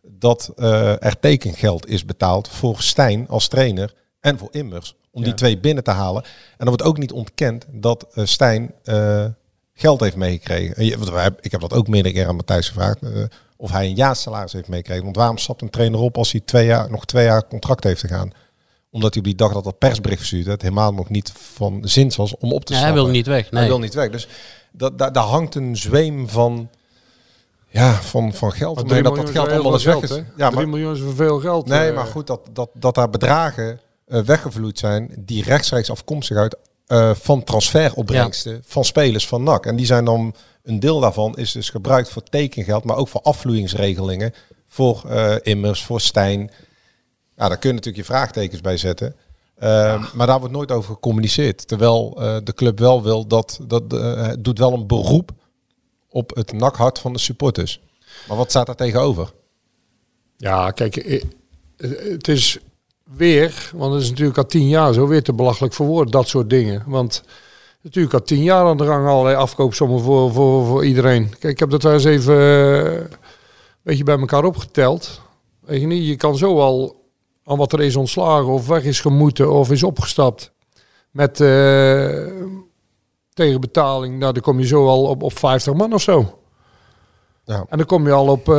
[0.09, 4.95] dat eh, er tekengeld is betaald voor Stijn als trainer en voor Immers.
[5.11, 6.23] Om die twee binnen te halen.
[6.23, 9.25] En er wordt ook niet ontkend dat eh, Stijn eh,
[9.73, 10.83] geld heeft meegekregen.
[11.41, 12.99] Ik heb dat ook meerdere keren aan Matthijs gevraagd.
[13.57, 15.03] of hij een jaarsalaris heeft meegekregen.
[15.03, 17.99] Want waarom stapt een trainer op als hij twee jaar, nog twee jaar contract heeft
[17.99, 18.31] te gaan?
[18.89, 22.15] Omdat hij op die dag dat dat persbericht verstuurde, het helemaal nog niet van zins
[22.15, 23.47] was om op te Ja, hij wil niet weg.
[23.49, 24.09] Hij wil niet weg.
[24.09, 24.27] Dus
[24.71, 26.69] dat, daar daar hangt een zweem van,
[27.69, 28.87] ja, van, van geld.
[28.87, 30.01] Drie dat dat geld allemaal is weg.
[30.01, 30.09] is.
[30.09, 31.67] Ja, Drie maar, miljoen is veel geld.
[31.67, 31.95] nee, eh.
[31.95, 37.13] maar goed, dat, dat, dat daar bedragen eh, weggevloeid zijn die rechtstreeks afkomstig uit eh,
[37.13, 39.65] van transferopbrengsten van spelers van NAC.
[39.65, 43.21] En die zijn dan, een deel daarvan is dus gebruikt voor tekengeld, maar ook voor
[43.21, 44.33] afvloeingsregelingen.
[44.67, 45.03] Voor
[45.41, 46.51] Immers, voor Stijn.
[47.37, 49.15] Ja, daar kun je natuurlijk je vraagtekens bij zetten.
[50.13, 51.67] Maar daar wordt nooit over gecommuniceerd.
[51.67, 53.89] Terwijl de club wel wil dat, dat
[54.39, 55.31] doet wel een beroep
[56.17, 57.81] op het nakhart van de supporters.
[58.27, 59.33] Maar wat staat daar tegenover?
[60.37, 61.23] Ja, kijk, eh,
[62.11, 62.57] het is
[63.03, 66.27] weer, want het is natuurlijk al tien jaar zo, weer te belachelijk voor woorden, dat
[66.27, 66.83] soort dingen.
[66.85, 67.23] Want
[67.81, 71.29] natuurlijk al tien jaar aan de gang allerlei afkoopsommen voor, voor, voor iedereen.
[71.29, 73.07] Kijk, ik heb dat daar eens even eh, een
[73.81, 75.21] beetje bij elkaar opgeteld.
[75.59, 77.05] Weet je niet, je kan zo al
[77.43, 80.51] aan wat er is ontslagen of weg is gemoeten of is opgestapt
[81.11, 81.39] met
[83.39, 84.19] eh, tegenbetaling.
[84.19, 86.37] Nou, dan kom je zo al op, op 50 man of zo.
[87.47, 87.65] Ja.
[87.69, 88.55] En dan kom je al op, eh,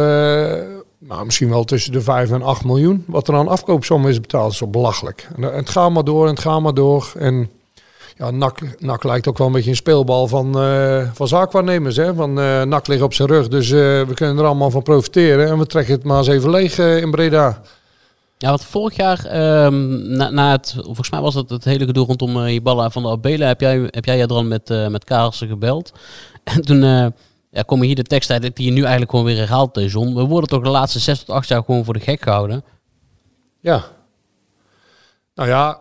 [0.99, 3.05] nou, misschien wel tussen de 5 en 8 miljoen.
[3.07, 5.29] Wat er aan afkoopsom is betaald, is zo belachelijk.
[5.37, 7.12] En, eh, het gaat maar door en het gaat maar door.
[7.19, 7.51] En
[8.17, 11.97] ja, NAC, NAC lijkt ook wel een beetje een speelbal van, eh, van zaakwaarnemers.
[11.97, 12.14] Hè?
[12.14, 15.49] Van eh NAC ligt op zijn rug, dus we kunnen er allemaal van profiteren.
[15.49, 17.61] En we trekken het maar eens even leeg in Breda.
[18.40, 22.07] Ja, wat vorig jaar, ehm, na, na het, volgens mij was het het hele gedoe
[22.07, 25.05] rondom uh, Ibala en Van der Abela, heb jij, heb jij dan met, uh, met
[25.05, 25.92] Karelsen gebeld.
[26.44, 27.07] En toen uh,
[27.51, 30.14] ja, komen hier de tekst uit die je nu eigenlijk gewoon weer herhaalt, John.
[30.14, 32.64] We worden toch de laatste zes tot acht jaar gewoon voor de gek gehouden?
[33.61, 33.85] Ja.
[35.35, 35.79] Nou ja,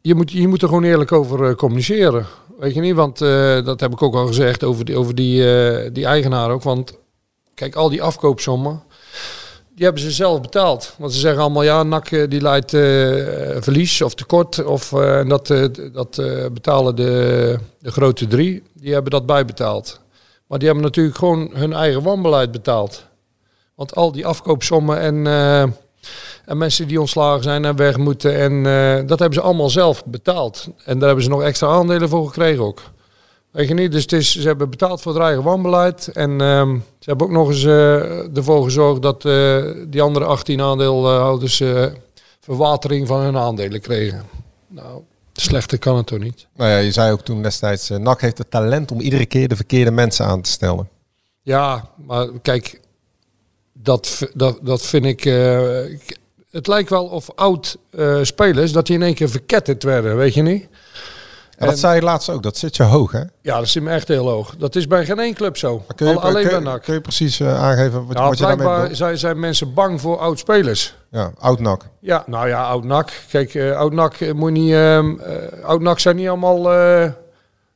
[0.00, 2.26] je moet, je moet er gewoon eerlijk over communiceren.
[2.58, 3.18] Weet je niet, want
[3.64, 5.42] dat heb ik ook al gezegd over die, over die,
[5.92, 6.62] die eigenaar ook.
[6.62, 6.98] Want
[7.54, 8.82] kijk, al die afkoopsommen,
[9.74, 10.94] die hebben ze zelf betaald.
[10.98, 12.80] Want ze zeggen allemaal, ja, NAC die leidt uh,
[13.60, 14.64] verlies of tekort.
[14.64, 15.46] Of, en dat,
[15.92, 20.00] dat betalen de, de grote drie, die hebben dat bijbetaald.
[20.46, 23.04] Maar die hebben natuurlijk gewoon hun eigen wanbeleid betaald.
[23.74, 25.26] Want al die afkoopsommen en,
[26.44, 28.62] en mensen die ontslagen zijn en weg moeten, en,
[29.06, 30.68] dat hebben ze allemaal zelf betaald.
[30.84, 32.82] En daar hebben ze nog extra aandelen voor gekregen ook.
[33.50, 33.92] Weet je niet?
[33.92, 36.08] Dus het is, ze hebben betaald voor het eigen wanbeleid.
[36.08, 40.60] En um, ze hebben ook nog eens uh, ervoor gezorgd dat uh, die andere 18
[40.60, 41.86] aandeelhouders uh,
[42.40, 44.22] verwatering van hun aandelen kregen.
[44.68, 46.46] Nou, slechter kan het toch niet?
[46.56, 49.56] Nou ja, je zei ook toen destijds, NAC heeft het talent om iedere keer de
[49.56, 50.88] verkeerde mensen aan te stellen.
[51.42, 52.80] Ja, maar kijk,
[53.72, 55.22] dat, dat, dat vind ik...
[56.50, 57.76] Het lijkt wel of oud
[58.22, 60.68] spelers, dat die in één keer verketterd werden, weet je niet?
[61.60, 63.22] En dat zei je laatst ook, dat zit je hoog, hè?
[63.40, 64.56] Ja, dat zit me echt heel hoog.
[64.56, 65.82] Dat is bij geen één club zo.
[65.94, 66.82] Kun je, Al, alleen kun, bij NAC.
[66.82, 68.96] Kun je precies uh, aangeven wat, wat je daarmee bedoelt?
[68.96, 70.94] zijn, zijn mensen bang voor oud-spelers.
[71.10, 71.82] Ja, oud-NAC.
[71.98, 73.12] Ja, nou ja, oud-NAC.
[73.30, 74.70] Kijk, uh, oud-NAC moet niet...
[74.70, 74.98] Uh,
[75.62, 77.10] oud-NAC zijn niet allemaal uh,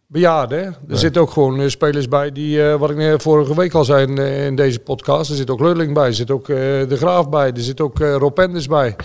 [0.07, 0.59] bejaarden.
[0.59, 0.65] Hè?
[0.65, 0.97] Er nee.
[0.97, 4.79] zitten ook gewoon spelers bij die, wat ik vorige week al zei in, in, deze
[4.79, 7.99] podcast, er zit ook Lulling bij, er zit ook De Graaf bij, er zit ook
[7.99, 8.97] Rob Enders bij.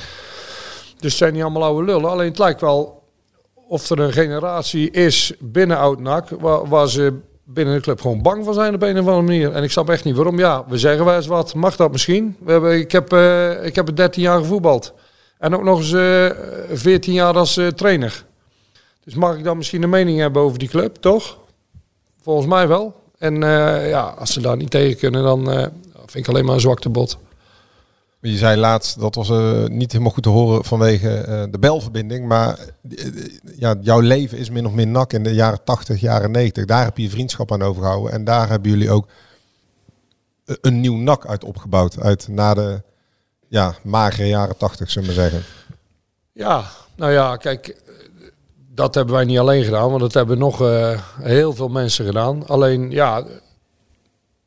[0.99, 2.09] Dus het zijn niet allemaal oude lullen.
[2.09, 2.98] Alleen het lijkt wel
[3.69, 8.45] of er een generatie is binnen Oud-NAC waar, waar, ze binnen de club gewoon bang
[8.45, 9.51] van zijn op een of andere manier.
[9.51, 10.39] En ik snap echt niet waarom.
[10.39, 11.53] Ja, we zeggen wel eens wat.
[11.53, 12.35] Mag dat misschien?
[12.39, 14.93] We hebben, ik, heb, uh, ik heb er 13 jaar gevoetbald.
[15.37, 16.29] En ook nog eens uh,
[16.71, 18.25] 14 jaar als uh, trainer.
[19.03, 21.37] Dus mag ik dan misschien een mening hebben over die club, toch?
[22.21, 22.95] Volgens mij wel.
[23.17, 23.41] En
[23.87, 25.45] ja, als ze daar niet tegen kunnen, dan
[26.05, 27.17] vind ik alleen maar een zwakte bot.
[28.21, 32.27] Je zei laatst, dat was uh, niet helemaal goed te horen vanwege uh, de belverbinding.
[32.27, 33.05] Maar uh,
[33.57, 36.65] ja, jouw leven is min of meer nak in de jaren 80, jaren 90.
[36.65, 38.11] Daar heb je vriendschap aan overgehouden.
[38.11, 39.07] En daar hebben jullie ook
[40.61, 41.99] een nieuw nak uit opgebouwd.
[41.99, 42.81] Uit na de
[43.47, 45.43] ja, magere jaren 80, zullen we zeggen.
[46.31, 46.63] Ja,
[46.95, 47.81] nou ja, kijk,
[48.73, 49.89] dat hebben wij niet alleen gedaan.
[49.89, 50.59] Want dat hebben nog
[51.21, 52.47] heel veel mensen gedaan.
[52.47, 53.23] Alleen, ja,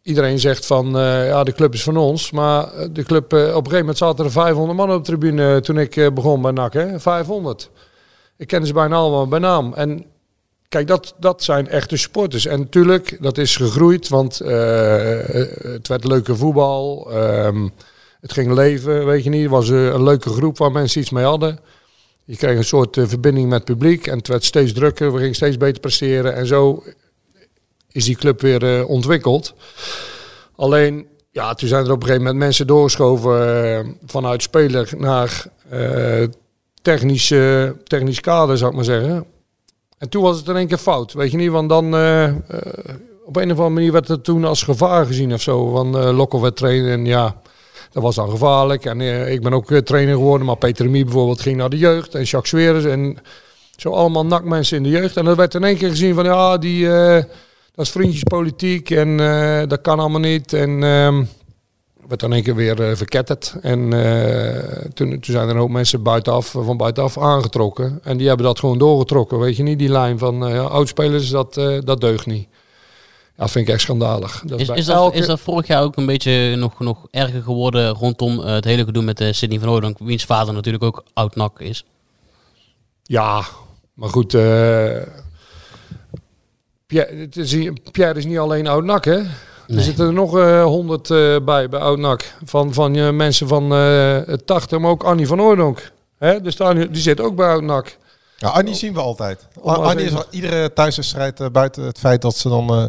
[0.03, 2.31] iedereen zegt van uh, ja, de club is van ons.
[2.31, 5.61] Maar de club, uh, op een gegeven moment zaten er 500 man op de tribune
[5.61, 6.73] toen ik begon bij NAC.
[6.73, 7.01] Hè?
[7.01, 7.71] 500.
[8.37, 9.73] Ik ken ze bijna allemaal bij naam.
[9.75, 10.05] En
[10.69, 12.47] kijk, dat, dat zijn echte supporters.
[12.47, 17.09] En natuurlijk, dat is gegroeid, want het werd leuke voetbal.
[17.15, 17.73] Um,
[18.23, 19.43] het ging leven, weet je niet.
[19.43, 21.59] Het was een leuke groep waar mensen iets mee hadden.
[22.25, 25.13] je kreeg een soort eh, verbinding met het publiek en het werd steeds drukker.
[25.13, 26.83] We gingen steeds beter presteren en zo
[27.93, 29.55] is die club weer eh, ontwikkeld.
[30.57, 35.45] Alleen, ja, toen zijn er op een gegeven moment mensen doorgeschoven eh, vanuit speler naar
[35.69, 36.23] eh
[36.83, 39.25] technisch, eh, technisch kader, zou ik maar zeggen.
[39.99, 41.87] En toen was het in één keer fout, weet je niet, want dan
[43.25, 45.71] op een of andere manier werd het toen als gevaar gezien of zo.
[45.71, 47.41] Van Lokkel werd trainen en ja,
[47.93, 48.85] dat was dan gevaarlijk.
[48.85, 49.01] En
[49.31, 52.49] ik ben ook trainer geworden, maar Peter Remy bijvoorbeeld ging naar de jeugd en Jacques
[52.49, 53.19] Sweres en
[53.77, 55.17] zo allemaal nakmensen in de jeugd.
[55.17, 56.89] En dat werd in één keer gezien van ja, die,
[57.75, 60.53] dat is vriendjespolitiek en eh, dat kan allemaal niet.
[60.53, 61.25] En ehm
[62.09, 63.55] werd in één keer weer eh, verketterd.
[63.61, 68.01] En eh, toen, toen zijn er een hoop mensen buitenaf, van buitenaf aangetrokken.
[68.03, 69.79] En die hebben dat gewoon doorgetrokken, weet je niet?
[69.79, 71.55] Die lijn van ja, oudspelers, dat,
[71.85, 72.49] dat deugt niet.
[73.37, 74.43] Ja, dat vind ik echt schandalig.
[74.47, 77.43] Dat Is, is, dat, elke- is dat vorig jaar ook een beetje nog, nog erger
[77.43, 81.61] geworden rondom het hele gedoe met uh, Sidney van Hooydonk, wiens vader natuurlijk ook oud-nak
[81.61, 81.85] is?
[83.03, 83.43] Ja,
[83.95, 84.33] maar goed.
[86.93, 89.19] Pierre, het is, niet- Pierre is niet alleen oud-nak, hè?
[89.69, 91.09] Er zitten er nog eh, honderd
[91.45, 92.35] bij, bij oud-nak.
[92.45, 95.93] Van, van eh, mensen van eh 80, maar ook Annie van Oordonk.
[96.19, 96.41] Hè?
[96.41, 97.97] Dus die zit ook bij oud-nak.
[98.37, 99.47] Ja, Annie zien we altijd.
[99.63, 102.85] Annie is al iedere thuiswedstrijd buiten het feit dat ze dan eh,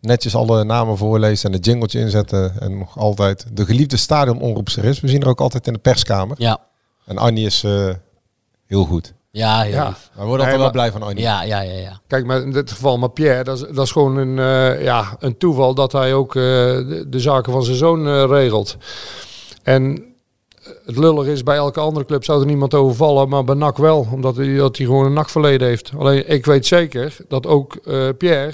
[0.00, 2.60] netjes alle namen voorleest en een jingletje inzetten.
[2.60, 5.00] En nog altijd de geliefde stadionomroepster is.
[5.00, 6.36] We zien haar ook altijd in de perskamer.
[6.38, 6.58] Ja,
[7.04, 7.88] En Annie is eh,
[8.66, 9.12] heel goed.
[9.36, 9.86] Ja, heel Ja.
[9.88, 10.10] lief.
[10.14, 11.20] We worden altijd wel blij van Annie.
[11.24, 12.00] Ja, ja, ja, ja.
[12.06, 15.16] Kijk, maar in dit geval, maar Pierre, dat is, dat is gewoon een, eh, ja,
[15.18, 18.76] een toeval dat hij ook eh, de, de zaken van zijn zoon eh, regelt.
[19.62, 20.04] En
[20.86, 24.08] het lullig is, bij elke andere club zou er niemand overvallen, maar bij NAC wel,
[24.12, 25.92] omdat hij, dat hij gewoon een NAC-verleden heeft.
[25.98, 28.52] Alleen, ik weet zeker dat ook eh, Pierre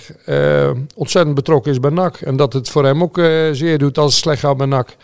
[0.94, 2.16] ontzettend betrokken is bij NAC.
[2.16, 4.96] En dat het voor hem ook eh, zeer doet als het slecht gaat bij NAC.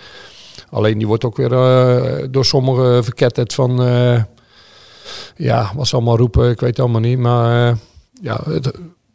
[0.70, 3.80] Alleen, die wordt ook weer eh, door sommigen verketterd van...
[5.36, 7.18] ja, wat ze allemaal roepen, ik weet het allemaal niet.
[7.18, 7.76] Maar eh,
[8.22, 8.70] ja, het,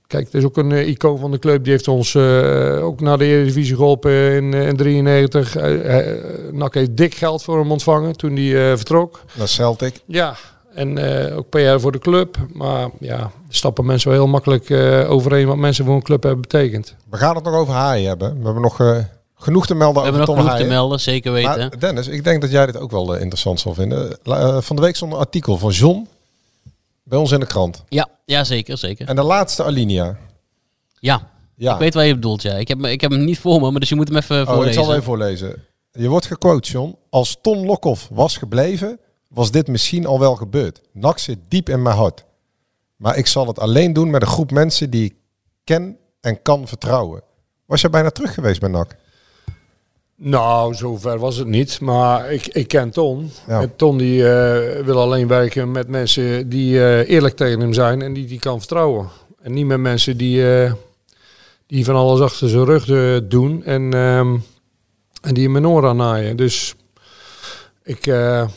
[0.07, 1.63] kijk, het is ook een eh, icoon van de club.
[1.63, 5.55] Die heeft ons eh, ook naar de Eredivisie geholpen in, in 93.
[5.55, 9.21] Eh, eh, NAC heeft dik geld voor hem ontvangen toen hij vertrok.
[9.33, 10.01] Dat Celtic.
[10.05, 10.35] Ja,
[10.73, 12.37] en eh, ook PR voor de club.
[12.53, 14.71] Maar ja, stappen mensen wel heel makkelijk
[15.09, 16.95] overeen wat mensen voor een club hebben betekend.
[17.09, 18.37] We gaan het nog over Haaien hebben.
[18.37, 19.05] We hebben nog
[19.43, 21.57] genoeg te melden We hebben over nog Tom genoeg te melden, zeker weten.
[21.57, 24.17] Maar Dennis, ik denk dat jij dit ook wel eh, interessant zal vinden.
[24.23, 26.07] Eh, van de week stond een artikel van John
[27.03, 27.83] bij ons in de krant.
[27.89, 29.07] Ja, ja, zeker, zeker.
[29.07, 30.17] En de laatste alinea.
[30.99, 32.53] Ja, Ja, ik weet waar je bedoelt, ja.
[32.53, 34.35] Ik heb, hem- ik heb hem niet voor me, maar dus je moet hem even
[34.35, 34.73] oh, ik voorlezen.
[34.73, 35.65] zal hem even voorlezen.
[35.91, 36.95] Je wordt gequote, John.
[37.09, 40.81] Als Ton Lokhoff was gebleven, was dit misschien al wel gebeurd.
[40.91, 42.23] NAC zit diep in mijn hart.
[42.95, 45.13] Maar ik zal het alleen doen met een groep mensen die ik
[45.63, 47.21] ken en kan vertrouwen.
[47.65, 48.95] Was jij bijna terug geweest bij NAC?
[50.25, 51.79] Nou, zover was het niet.
[51.81, 53.31] Maar ik, ik ken Ton.
[53.47, 53.61] Ja.
[53.61, 58.01] En Ton die eh, wil alleen werken met mensen die eh, eerlijk tegen hem zijn
[58.01, 59.07] en die die kan vertrouwen.
[59.41, 60.73] En niet met mensen die, eh,
[61.67, 62.85] die van alles achter zijn rug
[63.27, 64.35] doen en, ehm,
[65.21, 66.35] en die hem een oor aan naaien.
[66.37, 66.75] Dus
[67.83, 68.47] ik, eh,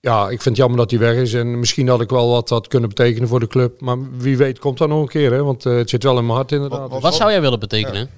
[0.00, 1.34] ja, ik vind het jammer dat hij weg is.
[1.34, 3.80] En misschien had ik wel wat had kunnen betekenen voor de club.
[3.80, 5.32] Maar wie weet komt dat nog een keer.
[5.32, 5.42] Hè?
[5.42, 6.90] Want eh, het zit wel in mijn hart inderdaad.
[6.90, 8.08] Wat- Wat zou jij willen betekenen?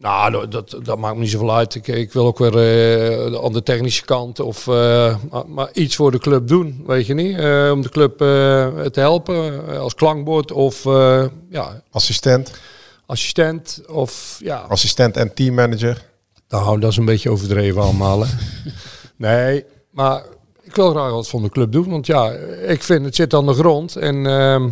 [0.00, 1.74] Nou, dat- dat, maakt me niet zoveel uit.
[1.74, 6.10] Ik, ik wil ook weer eh, aan de technische kant of eh, maar, iets voor
[6.10, 7.38] de club doen, weet je niet?
[7.38, 8.18] Eh, om de club
[8.92, 10.84] te helpen als klankbord of
[11.50, 12.52] ja, Assistent,
[13.06, 14.56] assistent of ja.
[14.56, 16.06] assistent en teammanager.
[16.48, 18.20] Nou, dat is een beetje overdreven allemaal.
[18.20, 18.26] Hè?
[19.26, 20.22] nee, maar
[20.62, 22.30] ik wil graag wat van de club doen, want ja,
[22.66, 24.68] ik vind het zit aan de grond en ehm,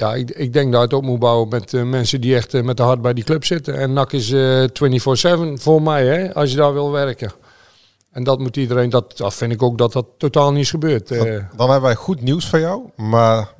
[0.00, 2.62] ja, ik, ik denk dat het op moet bouwen met eh, mensen die echt eh,
[2.62, 3.74] met de hart bij die club zitten.
[3.78, 4.64] En NAC is eh
[5.52, 7.32] 24/7 voor mij, hè, als je daar wil werken.
[8.12, 11.10] En dat moet iedereen, dat, dat vind ik ook dat dat totaal niet is gebeurd.
[11.10, 11.20] eh.
[11.56, 13.54] Dan hebben wij goed nieuws voor jou, maar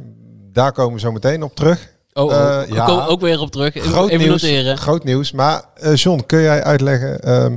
[0.53, 1.97] daar komen we zo meteen op terug.
[2.13, 2.85] Oh, oh Eh, ja.
[2.85, 3.75] kom ook weer op terug.
[3.75, 4.79] Groot even nieuws, noteren.
[4.79, 5.33] groot nieuws.
[5.33, 7.57] Maar eh, John, kun jij uitleggen ehm,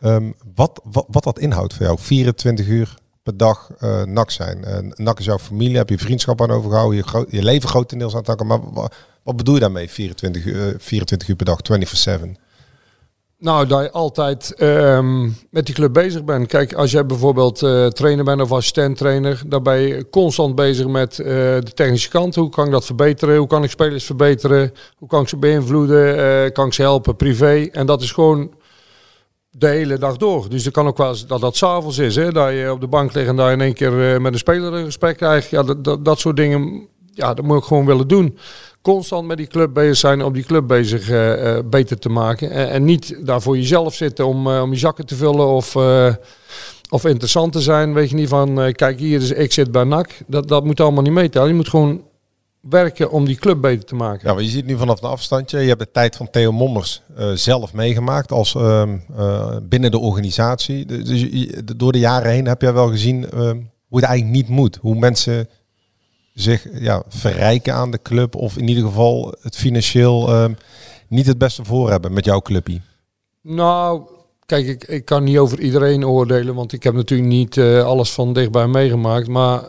[0.00, 1.98] ehm, wat, wat, wat dat inhoudt voor jou?
[2.00, 2.94] 24 uur
[3.28, 4.64] per dag eh NAC zijn.
[4.64, 8.22] Eh NAC is jouw familie, heb je vriendschap aan overgehouden, je, je leven grotendeels aan
[8.24, 8.42] het.
[8.44, 8.90] Maar wa-
[9.22, 12.36] wat bedoel je daarmee, 24 uur, eh, 24 uur per dag, 24-7?
[13.38, 16.46] Nou, dat je altijd ehm, met die club bezig bent.
[16.46, 21.14] Kijk, als jij bijvoorbeeld eh, trainer bent of assistent-trainer, dan ben je constant bezig met
[21.16, 22.34] de technische kant.
[22.34, 23.36] Hoe kan ik dat verbeteren?
[23.36, 24.72] Hoe kan ik spelers verbeteren?
[24.96, 26.52] Hoe kan ik ze beïnvloeden?
[26.52, 27.68] Kan ik ze helpen privé?
[27.72, 28.50] En dat is gewoon
[29.50, 30.48] de hele dag door.
[30.48, 32.86] Dus het kan ook wel eens dat dat s'avonds is, hè, dat je op de
[32.86, 35.50] bank ligt en daar in één keer eh, met een speler een gesprek krijgt.
[35.50, 38.38] Ja, dat, dat, dat soort dingen, ja, dat moet ik gewoon willen doen
[38.82, 42.50] constant met die club bezig zijn, om die club bezig eh, eh, beter te maken.
[42.50, 45.76] En, en niet daar voor jezelf zitten om, om je zakken te vullen of,
[46.90, 47.94] of interessant te zijn.
[47.94, 50.20] Weet je niet van, kijk hier, is, ik zit bij NAC.
[50.26, 51.48] Dat, dat moet allemaal niet meetellen.
[51.48, 52.02] Je moet gewoon
[52.70, 54.28] werken om die club beter te maken.
[54.28, 55.58] Ja, maar je ziet nu vanaf een afstandje.
[55.60, 59.98] Je hebt de tijd van Theo Mommers eh, zelf meegemaakt als ehm, eh, binnen de
[59.98, 60.86] organisatie.
[60.86, 63.56] Dus je- door de jaren heen heb je wel gezien ehm,
[63.88, 64.78] hoe het eigenlijk niet moet.
[64.80, 65.48] Hoe mensen
[66.34, 70.52] zich ja, verrijken aan de club of in ieder geval het financieel ehm,
[71.08, 72.80] niet het beste voor hebben met jouw clubje.
[73.42, 74.02] Nou,
[74.46, 78.10] kijk, ik, ik kan niet over iedereen oordelen, want ik heb natuurlijk niet eh, alles
[78.12, 79.28] van dichtbij meegemaakt.
[79.28, 79.62] Maar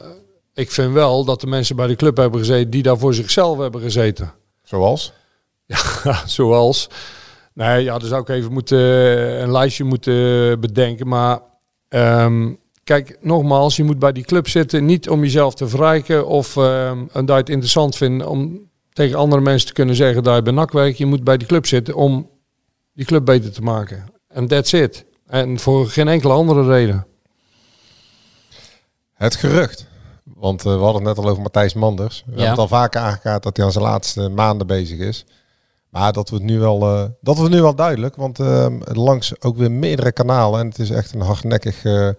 [0.60, 3.58] ik vind wel dat de mensen bij de club hebben gezeten die daar voor zichzelf
[3.58, 4.34] hebben gezeten.
[4.63, 5.13] Zoals?
[6.04, 6.89] Ja, zoals.
[7.54, 8.80] Nee, ja, dan zou ik even moeten,
[9.41, 11.08] een lijstje moeten bedenken.
[11.08, 11.39] Maar
[11.88, 16.58] ehm, kijk, nogmaals, je moet bij die club zitten niet om jezelf te verrijken of
[16.58, 20.41] en dat je het interessant vindt om tegen andere mensen te kunnen zeggen dat je
[20.41, 20.98] bij NAC werkt.
[20.98, 22.30] Je moet bij die club zitten om
[22.93, 24.06] die club beter te maken.
[24.28, 25.06] En that's it.
[25.28, 27.08] En voor geen enkele andere reden.
[29.13, 29.88] Het gerucht.
[30.39, 32.23] Want eh, we hadden het net al over Matthijs Manders.
[32.25, 32.38] We Ja.
[32.38, 35.25] hebben het al vaker aangekaart dat hij aan zijn laatste maanden bezig is.
[35.89, 38.15] Maar dat wordt nu wel, eh, dat wordt nu wel duidelijk.
[38.15, 40.60] Want eh, langs ook weer meerdere kanalen.
[40.60, 42.10] En het is echt een hardnekkig eh,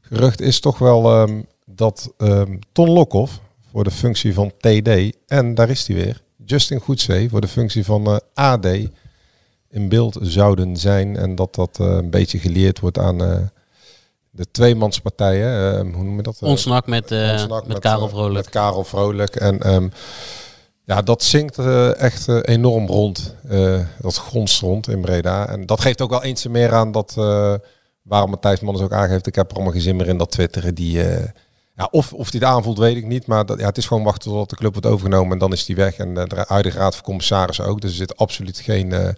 [0.00, 0.40] gerucht.
[0.40, 5.16] Is toch wel ehm, dat ehm, Ton Lokhoff voor de functie van TD.
[5.26, 6.22] En daar is hij weer.
[6.44, 8.66] Justin Goedzee voor de functie van AD.
[9.70, 11.16] In beeld zouden zijn.
[11.16, 13.50] En dat dat een beetje geleerd wordt aan...
[14.32, 16.36] eh, de tweemanspartijen, eh, hoe noem je dat?
[16.40, 18.34] Eh, Ontsnak met, eh, Ontsnak met Karel eh, Vrolijk.
[18.34, 19.36] Met Karel Vrolijk.
[19.36, 19.88] En ehm,
[20.84, 23.34] ja, dat zinkt eh, echt eh, enorm rond.
[23.48, 25.48] eh, dat gonst rond in Breda.
[25.48, 27.14] En dat geeft ook wel eens meer aan dat...
[27.18, 27.54] eh,
[28.02, 29.26] waarom Matthijs Manders ook aangeeft...
[29.26, 30.74] ik heb er allemaal geen zin meer in dat twitteren.
[30.74, 31.28] Die, eh,
[31.76, 33.26] ja, of, of die het aanvoelt, weet ik niet.
[33.26, 35.32] Maar dat, ja, het is gewoon wachten tot de club wordt overgenomen...
[35.32, 35.96] en dan is die weg.
[35.96, 37.80] En eh, de huidige raad van commissarissen ook.
[37.80, 39.14] Dus er zit absoluut geen...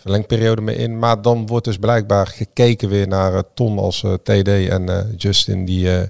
[0.00, 0.98] verlengperiode mee in.
[0.98, 5.04] Maar dan wordt dus blijkbaar gekeken weer naar eh, Ton als eh, TD en eh,
[5.16, 5.96] Justin die...
[5.98, 6.08] eh,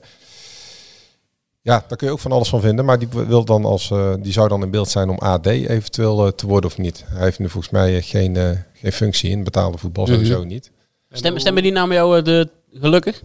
[1.62, 2.84] ja, daar kun je ook van alles van vinden.
[2.84, 6.34] Maar die wil dan als eh, die zou dan in beeld zijn om AD eventueel
[6.34, 7.04] te worden of niet.
[7.06, 10.12] Hij heeft nu volgens mij geen, eh, geen functie in betaalde voetbal Mhm.
[10.14, 10.70] sowieso niet.
[11.10, 13.22] Stemmen, stemmen die naam jou eh, de, gelukkig?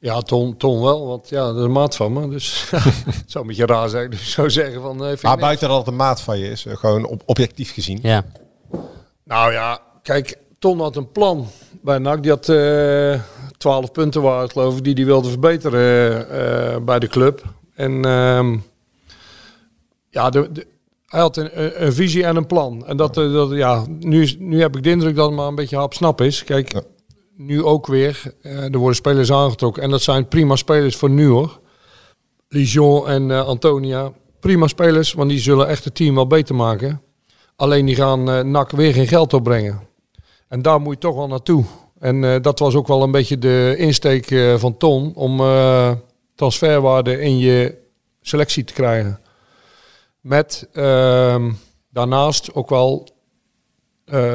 [0.00, 2.28] Ja, Ton, Ton wel, want ja, dat is een maat van me.
[2.28, 4.10] Dus het zou een beetje raar zijn.
[4.10, 4.96] Dus zou zeggen van...
[5.00, 7.72] eh, vind ik Maar buiten dat het een maat van je is, gewoon op, objectief
[7.72, 7.98] gezien.
[8.02, 8.24] Ja.
[9.24, 11.46] Nou ja, kijk, Ton had een plan
[11.82, 12.22] bij NAC.
[12.22, 13.20] Die had eh
[13.58, 17.42] 12 punten waard, geloof ik, die hij wilde verbeteren eh, bij de club.
[17.74, 18.56] En ehm,
[20.10, 20.66] ja, de, de-
[21.06, 22.86] hij had een, visie en een plan.
[22.86, 25.54] En dat, eh, dat ja, nu, nu heb ik de indruk dat het maar een
[25.54, 26.44] beetje hapsnap is.
[26.44, 26.80] Kijk, Ja.
[27.36, 28.22] nu ook weer.
[28.42, 29.82] eh, er worden spelers aangetrokken.
[29.82, 31.60] En dat zijn prima spelers voor nu hoor.
[32.48, 34.12] Lijon en eh, Antonia.
[34.40, 37.00] Prima spelers, want die zullen echt het team wel beter maken.
[37.56, 39.80] Alleen die gaan eh NAC weer geen geld opbrengen.
[40.48, 41.64] En daar moet je toch wel naartoe.
[41.98, 45.42] En eh, dat was ook wel een beetje de insteek eh, van Ton om
[46.34, 47.78] transferwaarde in je
[48.20, 49.20] selectie te krijgen.
[50.20, 51.52] Met ehm,
[51.90, 53.08] daarnaast ook wel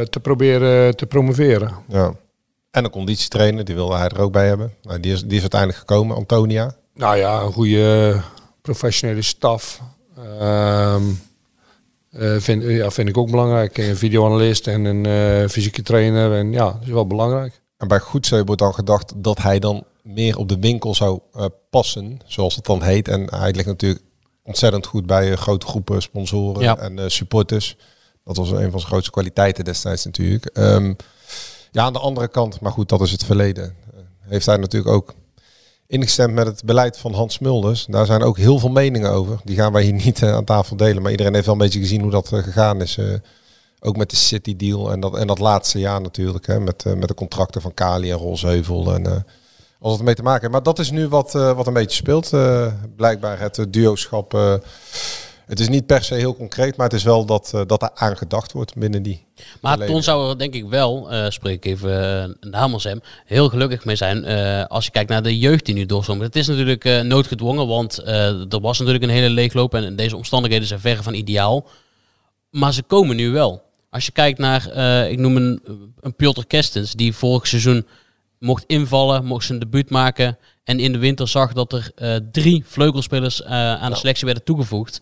[0.09, 1.73] te proberen te promoveren.
[1.87, 2.13] Ja.
[2.71, 4.73] En een conditietrainer, die wilde hij er ook bij hebben.
[4.81, 6.75] Nou, die, is, die is uiteindelijk gekomen, Antonia.
[6.93, 8.21] Nou ja, een goede
[8.61, 9.81] professionele staf.
[10.39, 11.03] Ehm,
[12.11, 13.77] eh, vind, ja, vind ik ook belangrijk.
[13.77, 16.33] Een videoanalist en een eh, fysieke trainer.
[16.33, 17.61] En ja, dat is wel belangrijk.
[17.77, 21.45] En bij Goedzee wordt dan gedacht dat hij dan meer op de winkel zou eh,
[21.69, 23.07] passen, zoals het dan heet.
[23.07, 24.03] En hij ligt natuurlijk
[24.43, 26.77] ontzettend goed bij grote groepen sponsoren Ja.
[26.77, 27.77] en eh, supporters.
[28.23, 30.45] Dat was een van zijn grootste kwaliteiten destijds natuurlijk.
[30.45, 30.93] Ehm,
[31.71, 33.75] ja, aan de andere kant, maar goed, dat is het verleden.
[34.19, 35.13] heeft hij natuurlijk ook
[35.89, 37.85] ingestemd met het beleid van Hans Mulders.
[37.85, 39.39] Daar zijn ook heel veel meningen over.
[39.43, 41.01] Die gaan wij hier niet eh, aan tafel delen.
[41.01, 42.97] Maar iedereen heeft wel een beetje gezien hoe dat eh, gegaan is.
[42.97, 43.05] eh,
[43.81, 46.47] ook met de City deal en dat, en dat laatste jaar natuurlijk.
[46.47, 48.93] Hè, met, met de contracten van Kali en Rolsheuvel.
[48.93, 49.25] En,
[49.81, 50.53] alles wat mee te maken heeft.
[50.53, 52.29] Maar dat is nu wat, wat een beetje speelt.
[52.95, 54.61] blijkbaar het uh, duoschap.
[55.49, 57.81] Eh, het is niet per se heel concreet, maar het is wel dat, eh, dat
[57.81, 59.25] er aangedacht wordt binnen die.
[59.61, 59.93] Maar verleden.
[59.93, 63.85] Ton zou er denk ik wel, eh spreek ik even uh, namens hem, heel gelukkig
[63.85, 66.21] mee zijn eh, als je kijkt naar de jeugd die nu doorstroomt.
[66.21, 70.15] Het is natuurlijk eh, noodgedwongen, want eh, er was natuurlijk een hele leegloop en deze
[70.15, 71.67] omstandigheden zijn verre van ideaal.
[72.49, 73.61] Maar ze komen nu wel.
[73.89, 75.61] Als je kijkt naar, eh, ik noem een,
[75.99, 77.87] een Piotr Kestens, die vorig seizoen
[78.39, 80.37] mocht invallen, mocht zijn debuut maken.
[80.63, 84.43] En in de winter zag dat er uh, drie vleugelspelers uh, aan de selectie werden
[84.43, 85.01] toegevoegd.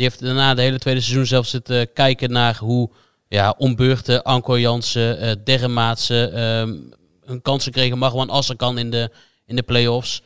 [0.00, 2.90] Die heeft daarna de hele tweede seizoen zelfs zitten kijken naar hoe
[3.28, 6.88] ja, Ombeurten, Anko Jansen, uh, Derremaatsen um,
[7.24, 7.98] hun kansen kregen.
[7.98, 9.10] Marwan Asserkan in de,
[9.46, 10.22] in de play-offs.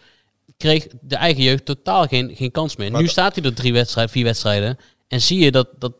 [0.56, 2.90] Kreeg de eigen jeugd totaal geen, geen kans meer.
[2.90, 4.78] Maar nu staat hij er drie wedstrijden, vier wedstrijden.
[5.08, 5.92] En zie je dat, dat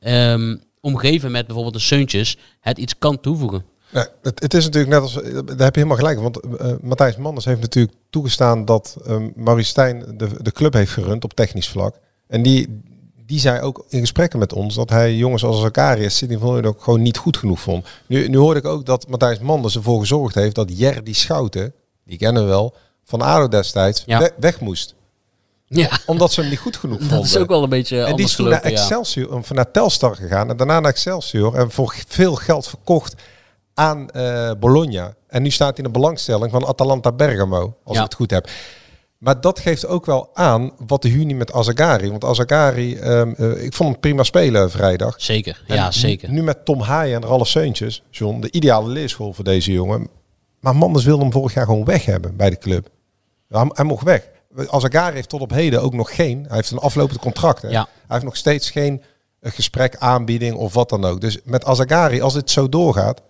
[0.00, 3.64] um, omgeven met bijvoorbeeld de Seuntjes het iets kan toevoegen.
[3.90, 6.20] Ja, het, het is natuurlijk net als, eh, daar heb je helemaal gelijk.
[6.20, 10.92] Want eh, Matthijs Manders heeft natuurlijk toegestaan dat um, Maurice Stijn de, de club heeft
[10.92, 11.98] gerund op technisch vlak.
[12.26, 12.92] En die,
[13.26, 16.82] die zei ook in gesprekken met ons dat hij jongens als Zakarius Sidney van ook
[16.82, 17.86] gewoon niet goed genoeg vond.
[18.06, 21.72] Nu, nu hoorde ik ook dat Matthijs Manders ervoor gezorgd heeft dat Jer die Schouten,
[22.04, 24.18] die kennen we wel, van ADO destijds, Ja.
[24.18, 24.94] we- weg moest.
[25.66, 27.16] Ja, Omdat ze hem niet goed genoeg vonden.
[27.18, 28.82] dat is ook wel een beetje En die is toen naar gelopen, ja.
[28.82, 33.14] Excelsior, of naar Telstar gegaan en daarna naar Excelsior en voor veel geld verkocht
[33.74, 35.14] aan eh, Bologna.
[35.26, 38.02] En nu staat hij in de belangstelling van Atalanta Bergamo, als Ja.
[38.02, 38.48] ik het goed heb.
[39.24, 42.10] Maar dat geeft ook wel aan wat de Huni met Azagari.
[42.10, 45.14] Want Azagari, ehm, eh, ik vond hem prima spelen vrijdag.
[45.16, 46.30] Zeker, En ja zeker.
[46.30, 50.08] Nu met Tom Haaien en Ralf Seuntjes, John, de ideale leerschool voor deze jongen.
[50.60, 52.88] Maar Manders wilde hem vorig jaar gewoon weg hebben bij de club.
[53.48, 54.28] Hij, hij mocht weg.
[54.66, 57.62] Azagari heeft tot op heden ook nog geen, hij heeft een aflopend contract.
[57.62, 57.68] Hè?
[57.68, 57.82] Ja.
[57.82, 59.02] Hij heeft nog steeds geen
[59.40, 61.20] eh, gesprek, aanbieding of wat dan ook.
[61.20, 63.20] Dus met Azagari, als dit zo doorgaat,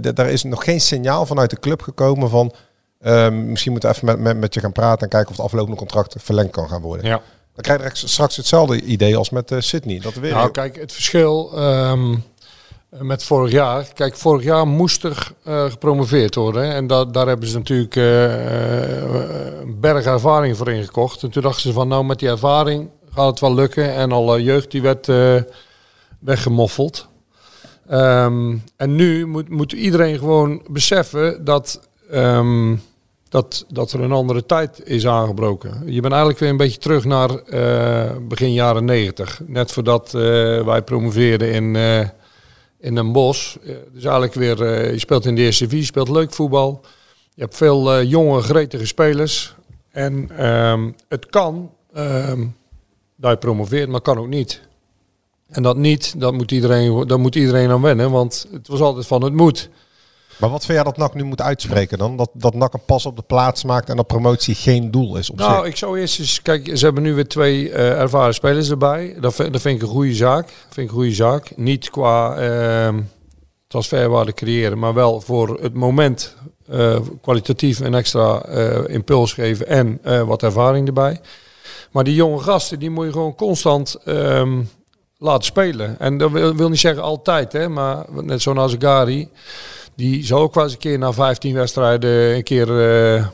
[0.00, 2.54] daar is nog geen signaal vanuit de club gekomen van
[3.00, 5.46] ehm, misschien moeten we even met, met, met je gaan praten en kijken of het
[5.46, 7.06] aflopende contract verlengd kan gaan worden.
[7.06, 7.22] Ja.
[7.54, 10.00] Dan krijg je straks hetzelfde idee als met eh, Sydney.
[10.00, 12.14] Dat er weer Nou, kijk, het verschil ehm,
[12.88, 13.88] met vorig jaar.
[13.94, 16.62] Kijk, vorig jaar moest er eh, gepromoveerd worden.
[16.62, 16.72] hè.
[16.72, 21.22] En da daar hebben ze natuurlijk eh, een berg ervaring voor ingekocht.
[21.22, 23.94] En toen dachten ze van, nou, met die ervaring gaat het wel lukken.
[23.94, 25.08] En alle jeugd die werd
[26.18, 27.08] weggemoffeld.
[27.88, 31.88] Ehm, en nu moet, moet iedereen gewoon beseffen dat,
[33.30, 35.82] dat, dat er een andere tijd is aangebroken.
[35.84, 39.40] Je bent eigenlijk weer een beetje terug naar eh, begin jaren negentig.
[39.46, 40.20] Net voordat eh,
[40.64, 42.08] wij promoveerden in, eh
[42.82, 43.56] in Den Bosch.
[43.92, 46.84] Dus eigenlijk weer, je speelt in de eerste divisie, je speelt leuk voetbal.
[47.34, 49.54] Je hebt veel jonge, gretige spelers.
[49.90, 52.46] En ehm, het kan ehm,
[53.16, 54.60] dat je promoveert, maar kan ook niet.
[55.48, 59.06] En dat niet, dat moet iedereen, dat moet iedereen aan wennen, want het was altijd
[59.06, 59.68] van het moet.
[60.40, 62.16] Maar wat vind jij dat NAC nu moet uitspreken dan?
[62.16, 65.30] Dat, dat NAC een pas op de plaats maakt en dat promotie geen doel is
[65.30, 65.66] op Nou, zich?
[65.66, 66.42] ik zou eerst eens...
[66.42, 69.16] Kijk, ze hebben nu weer twee eh, ervaren spelers erbij.
[69.20, 70.48] Dat, vind- dat vind ik een goede zaak.
[70.48, 71.52] vind ik een goede zaak.
[71.56, 73.00] Niet qua ehm
[73.66, 76.36] transferwaarde creëren, maar wel voor het moment
[76.68, 81.20] eh, kwalitatief een extra eh, impuls geven en wat ervaring erbij.
[81.90, 84.62] Maar die jonge gasten, die moet je gewoon constant ehm,
[85.18, 85.98] laten spelen.
[85.98, 89.28] En dat wil, wil niet zeggen altijd, hè, maar net zo'n Azagari,
[89.94, 93.26] die zou ook wel eens een keer na 15 wedstrijden een keer eh,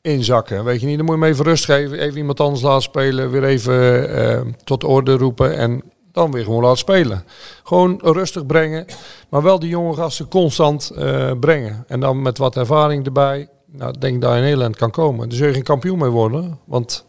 [0.00, 0.64] inzakken.
[0.64, 3.30] Weet je niet, dan moet je hem even rust geven, even iemand anders laten spelen,
[3.30, 5.82] weer even eh, tot orde roepen en
[6.12, 7.24] dan weer gewoon laten spelen.
[7.62, 8.86] Gewoon rustig brengen,
[9.28, 11.84] maar wel die jonge gasten constant eh, brengen.
[11.88, 15.28] En dan met wat ervaring erbij, nou, ik denk dat je in Nederland kan komen.
[15.28, 17.06] Daar zul je geen kampioen mee worden, want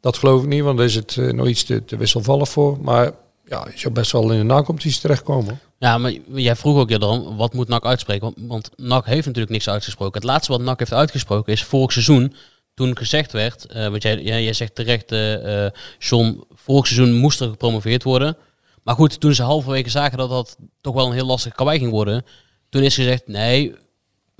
[0.00, 2.78] dat geloof ik niet, want daar is het nog iets te, wisselvallig voor.
[2.82, 3.10] Maar
[3.44, 5.60] ja, je zou best wel in de nacompetitie terechtkomen.
[5.78, 8.22] Ja, maar jij vroeg ook eerder, wat moet NAC uitspreken?
[8.22, 10.20] Want, want NAC heeft natuurlijk niks uitgesproken.
[10.20, 12.34] Het laatste wat NAC heeft uitgesproken is vorig seizoen,
[12.74, 15.66] toen gezegd werd, eh want jij, jij, jij zegt terecht, eh,
[15.98, 18.36] John, vorig seizoen moest er gepromoveerd worden.
[18.82, 21.90] Maar goed, toen ze halverwege zagen dat dat toch wel een heel lastig karwei ging
[21.90, 22.24] worden,
[22.68, 23.74] toen is gezegd, nee,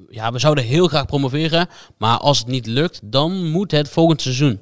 [0.09, 1.69] ja, we zouden heel graag promoveren,
[1.99, 4.61] maar als het niet lukt, dan moet het volgend seizoen.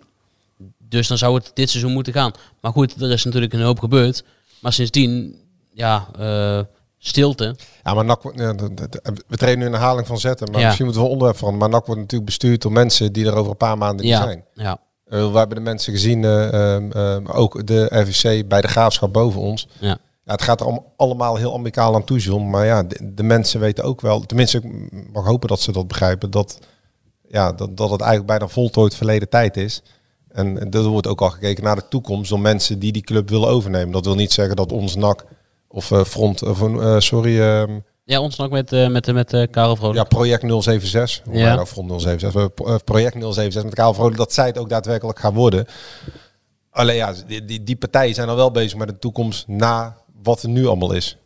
[0.78, 2.32] Dus dan zou het dit seizoen moeten gaan.
[2.60, 4.24] Maar goed, er is natuurlijk een hoop gebeurd.
[4.60, 5.36] Maar sindsdien,
[5.74, 6.60] ja, eh,
[6.98, 7.56] stilte.
[7.82, 8.22] Ja, maar NAC,
[8.76, 10.64] dat- we treden nu een herhaling van zetten, maar Ja.
[10.66, 11.56] misschien moeten we onderwerp van.
[11.56, 14.22] Maar NAC wordt natuurlijk bestuurd door mensen die er over een paar maanden niet Ja,
[14.22, 14.44] zijn.
[14.54, 18.68] ja, Eh, we hebben de mensen gezien, eh, ehm, ehm, ook de RVC bij de
[18.68, 19.68] graafschap boven ons.
[19.80, 19.98] ja.
[20.24, 22.50] Ja, het gaat er om- allemaal heel amicaal aan toe, John.
[22.50, 24.64] Maar ja, de, de mensen weten ook wel, tenminste, ik
[25.12, 26.58] mag hopen dat ze dat begrijpen, dat,
[27.28, 29.82] ja, dat, dat het eigenlijk bijna voltooid verleden tijd is.
[30.28, 33.48] En er wordt ook al gekeken naar de toekomst door mensen die die club willen
[33.48, 33.92] overnemen.
[33.92, 35.24] Dat wil niet zeggen dat ons NAC
[35.74, 39.42] of eh, Front, of, eh, sorry, ehm, Ja, ons nog met, eh met, met eh
[39.50, 39.96] Karel Vrolijk.
[39.98, 41.20] ja, project 076.
[41.24, 41.54] Hoe Ja.
[41.54, 42.32] nou Front 076?
[42.42, 45.66] We- pro- eh, project 076 met Karel Vrolijk, dat zij het ook daadwerkelijk gaan worden.
[46.70, 50.42] Alleen ja, die, die, die partijen zijn al wel bezig met de toekomst na wat
[50.42, 51.16] er nu allemaal is.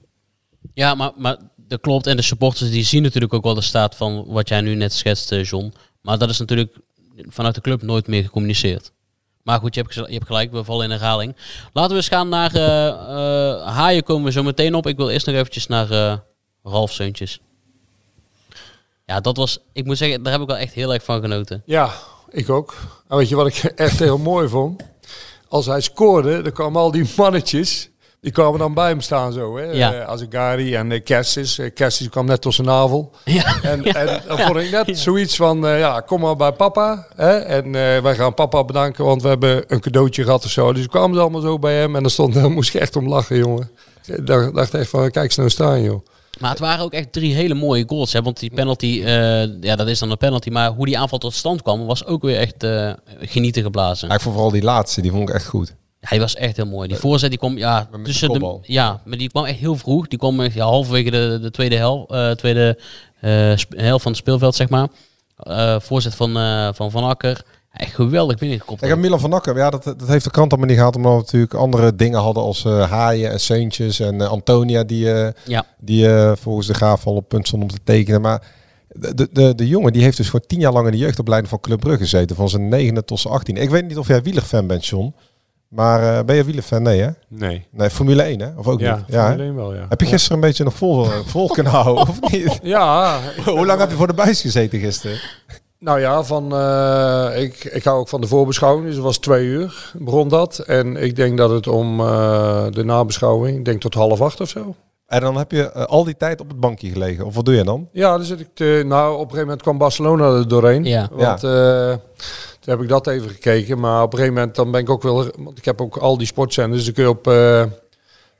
[0.74, 2.07] Ja, maar, maar dat klopt.
[2.07, 4.92] En de supporters die zien natuurlijk ook wel de staat van wat jij nu net
[4.92, 5.72] schetst, John.
[6.03, 6.76] Maar dat is natuurlijk
[7.16, 8.92] vanuit de club nooit meer gecommuniceerd.
[9.49, 11.36] Maar goed, je hebt, je hebt gelijk, we vallen in herhaling.
[11.72, 14.86] Laten we eens gaan naar eh, eh, Haaien komen we zo meteen op.
[14.86, 16.16] Ik wil eerst nog eventjes naar eh
[16.62, 17.40] Ralf Seuntjes.
[19.07, 21.62] Ja, dat was, ik moet zeggen, daar heb ik wel echt heel erg van genoten.
[21.64, 21.92] Ja,
[22.30, 22.76] ik ook.
[23.09, 24.82] En weet je wat ik echt heel mooi vond?
[25.49, 27.90] Als hij scoorde, dan kwamen al die mannetjes.
[28.21, 29.57] Die kwamen dan bij hem staan zo.
[29.57, 29.64] Hè?
[29.64, 29.93] Ja.
[29.95, 31.59] Eh, Azagari en uh, Kersis.
[31.59, 33.12] Eh, Kersis kwam net tot zijn navel.
[33.25, 34.95] Ja, En, ja, en dan vond ik net ja.
[34.95, 37.07] zoiets van, eh, ja, kom maar bij papa.
[37.16, 37.37] Hè?
[37.39, 40.73] En eh, wij gaan papa bedanken, want we hebben een cadeautje gehad of zo.
[40.73, 41.97] Dus kwamen ze allemaal zo bij hem.
[41.97, 43.71] En dan stond, daar moest ik echt om lachen, jongen.
[44.07, 46.05] Ik dacht, dacht echt van, kijk eens nou staan, joh.
[46.39, 48.12] Maar het waren ook echt drie hele mooie goals.
[48.12, 48.23] Hè?
[48.23, 50.51] Want die penalty, eh, ja, dat is dan een penalty.
[50.51, 54.09] Maar hoe die aanval tot stand kwam, was ook weer echt eh, genieten geblazen.
[54.09, 55.75] Ja, ik vond vooral die laatste, die vond ik echt goed.
[56.01, 56.88] Hij was echt heel mooi.
[56.88, 58.61] Die voorzet die kwam ja, tussen de, kopbal.
[58.62, 60.09] ja, maar die kwam echt heel vroeg.
[60.09, 62.78] Die kwam echt, ja, halverwege de, de tweede, hel, eh, tweede
[63.20, 64.88] eh, sp- helft van het speelveld, zeg maar.
[65.36, 67.42] Eh, voorzet van eh, Van, van Akker.
[67.72, 68.80] Echt geweldig binnengekopt.
[68.80, 71.12] Kijk, en Milan van Akker, ja, dat, dat heeft de krant allemaal niet gehad, omdat
[71.12, 75.32] we natuurlijk andere dingen hadden als eh, Haaien en Seuntjes en eh, Antonia, die, eh,
[75.46, 75.64] Ja.
[75.78, 78.20] die eh, volgens de Graaf al op punt stond om te tekenen.
[78.20, 78.42] Maar
[78.88, 81.51] de, de, de, de jongen die heeft dus gewoon tien jaar lang in de jeugdopleiding
[81.51, 83.61] van Club Brugge gezeten, van zijn negende tot zijn achttiende.
[83.61, 85.14] Ik weet niet of jij wielerfan bent, John,
[85.69, 86.83] maar eh, ben je wielerfan?
[86.83, 87.11] Nee, hè?
[87.29, 87.66] Nee.
[87.71, 88.49] Nee, Formule 1, hè?
[88.57, 89.05] Of ook Ja, niet?
[89.09, 89.25] Ja?
[89.27, 89.87] Formule 1 wel, ja.
[89.89, 92.59] Heb je gisteren een beetje nog vol, eh, vol kunnen houden, of niet?
[92.62, 93.19] Ja.
[93.45, 95.21] Hoe lang heb je voor de buis gezeten gisteren?
[95.81, 98.87] Nou ja, van, eh, ik, ik hou ook van de voorbeschouwing.
[98.87, 100.59] Dus het was twee uur, begon dat.
[100.59, 104.49] En ik denk dat het om eh, de nabeschouwing, ik denk tot half acht of
[104.49, 104.75] zo.
[105.07, 107.27] En dan heb je al die tijd op het bankje gelegen.
[107.27, 107.89] Of wat doe je dan?
[107.93, 110.85] Ja, dan zit ik te, nou, op een gegeven moment kwam Barcelona er doorheen.
[110.85, 111.09] Ja.
[111.12, 111.95] Want eh,
[112.69, 113.81] toen heb ik dat even gekeken.
[113.81, 115.31] Maar op een gegeven moment dan ben ik ook wel...
[115.39, 116.85] Want ik heb ook al die sportzenders.
[116.85, 117.77] Dus dan kun je op eh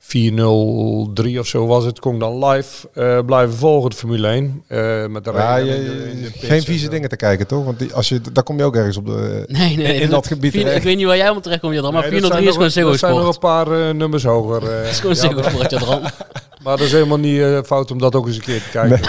[0.01, 1.99] 403 of zo was het.
[1.99, 4.63] Kon ik dan live eh, blijven volgen, de Formule 1.
[4.67, 7.15] eh, met de Ja, je, in de- in de pits geen en vieze dingen te
[7.15, 7.65] kijken, toch?
[7.65, 9.43] Want die, als je, daar kom je ook ergens op de...
[9.47, 10.75] Nee, nee, in dat gebied Vier-.
[10.75, 12.89] Ik weet niet waar jij om terecht komt, Jadran, maar Nee, 403 is gewoon Ziggo
[12.89, 13.35] Dat zijn nog Sport.
[13.67, 14.63] een paar eh, nummers hoger.
[14.63, 14.77] eh.
[14.83, 16.01] Dat is gewoon Ziggo maar- Sport, Jadran.
[16.63, 18.99] Maar dat is helemaal niet eh, fout om dat ook eens een keer te kijken.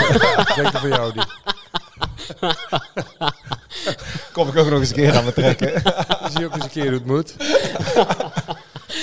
[0.54, 1.12] Zeker voor jou.
[1.12, 1.22] Die.
[4.40, 5.82] Kom ik ook nog eens een keer aan me trekken.
[6.20, 7.34] Dan zie je ook eens een keer hoe het moet.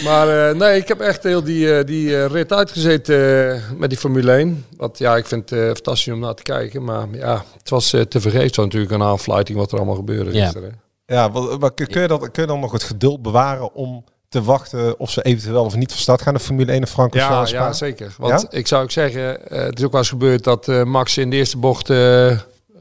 [0.03, 3.89] Maar eh, nee, ik heb echt heel die, eh, die eh, rit uitgezeten eh, met
[3.89, 4.65] die Formule 1.
[4.77, 6.83] Want ja, ik vind het eh, fantastisch om naar te kijken.
[6.83, 10.33] Maar ja, het was eh, te vergeefs zo natuurlijk een aanfluiting wat er allemaal gebeurde
[10.33, 10.43] Ja.
[10.43, 10.79] gisteren.
[11.05, 14.43] Ja, wat- maar kun je, dat, kun je dan nog het geduld bewaren om te
[14.43, 17.29] wachten of ze eventueel of niet van start gaan de Formule 1 in Frankrijk?
[17.29, 18.13] Ja, ja, zeker.
[18.17, 21.17] Want ik zou ook zeggen, eh, het is ook wel eens gebeurd dat eh, Max
[21.17, 21.89] in de eerste bocht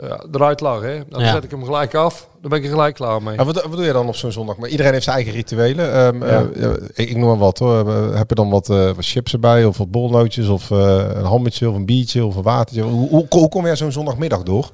[0.00, 0.80] eh, eh, eruit lag.
[0.82, 1.00] Hè?
[1.08, 1.32] Dan Ja.
[1.32, 2.28] zet ik hem gelijk af.
[2.40, 3.36] Dan ben ik er gelijk klaar mee.
[3.36, 4.56] En wat, wat doe je dan op zo'n zondag?
[4.56, 5.92] Maar iedereen heeft zijn eigen rituelen.
[5.92, 6.46] Ehm, Ja.
[6.54, 7.88] eh, ik, ik noem maar wat hoor.
[7.88, 9.64] Eh, Heb je dan wat, eh, wat chips erbij?
[9.64, 10.48] Of wat bolnootjes?
[10.48, 11.68] Of eh, een hammetje?
[11.68, 12.24] Of een biertje?
[12.24, 12.82] Of een watertje?
[12.82, 14.70] Hoe, hoe, hoe kom jij zo'n zondagmiddag door?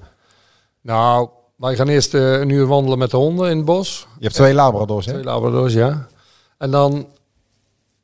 [0.80, 4.06] Nou, wij gaan eerst een uur wandelen met de honden in het bos.
[4.18, 5.12] Je hebt twee labradors, hè?
[5.12, 6.06] Twee labradors, ja.
[6.58, 7.06] En dan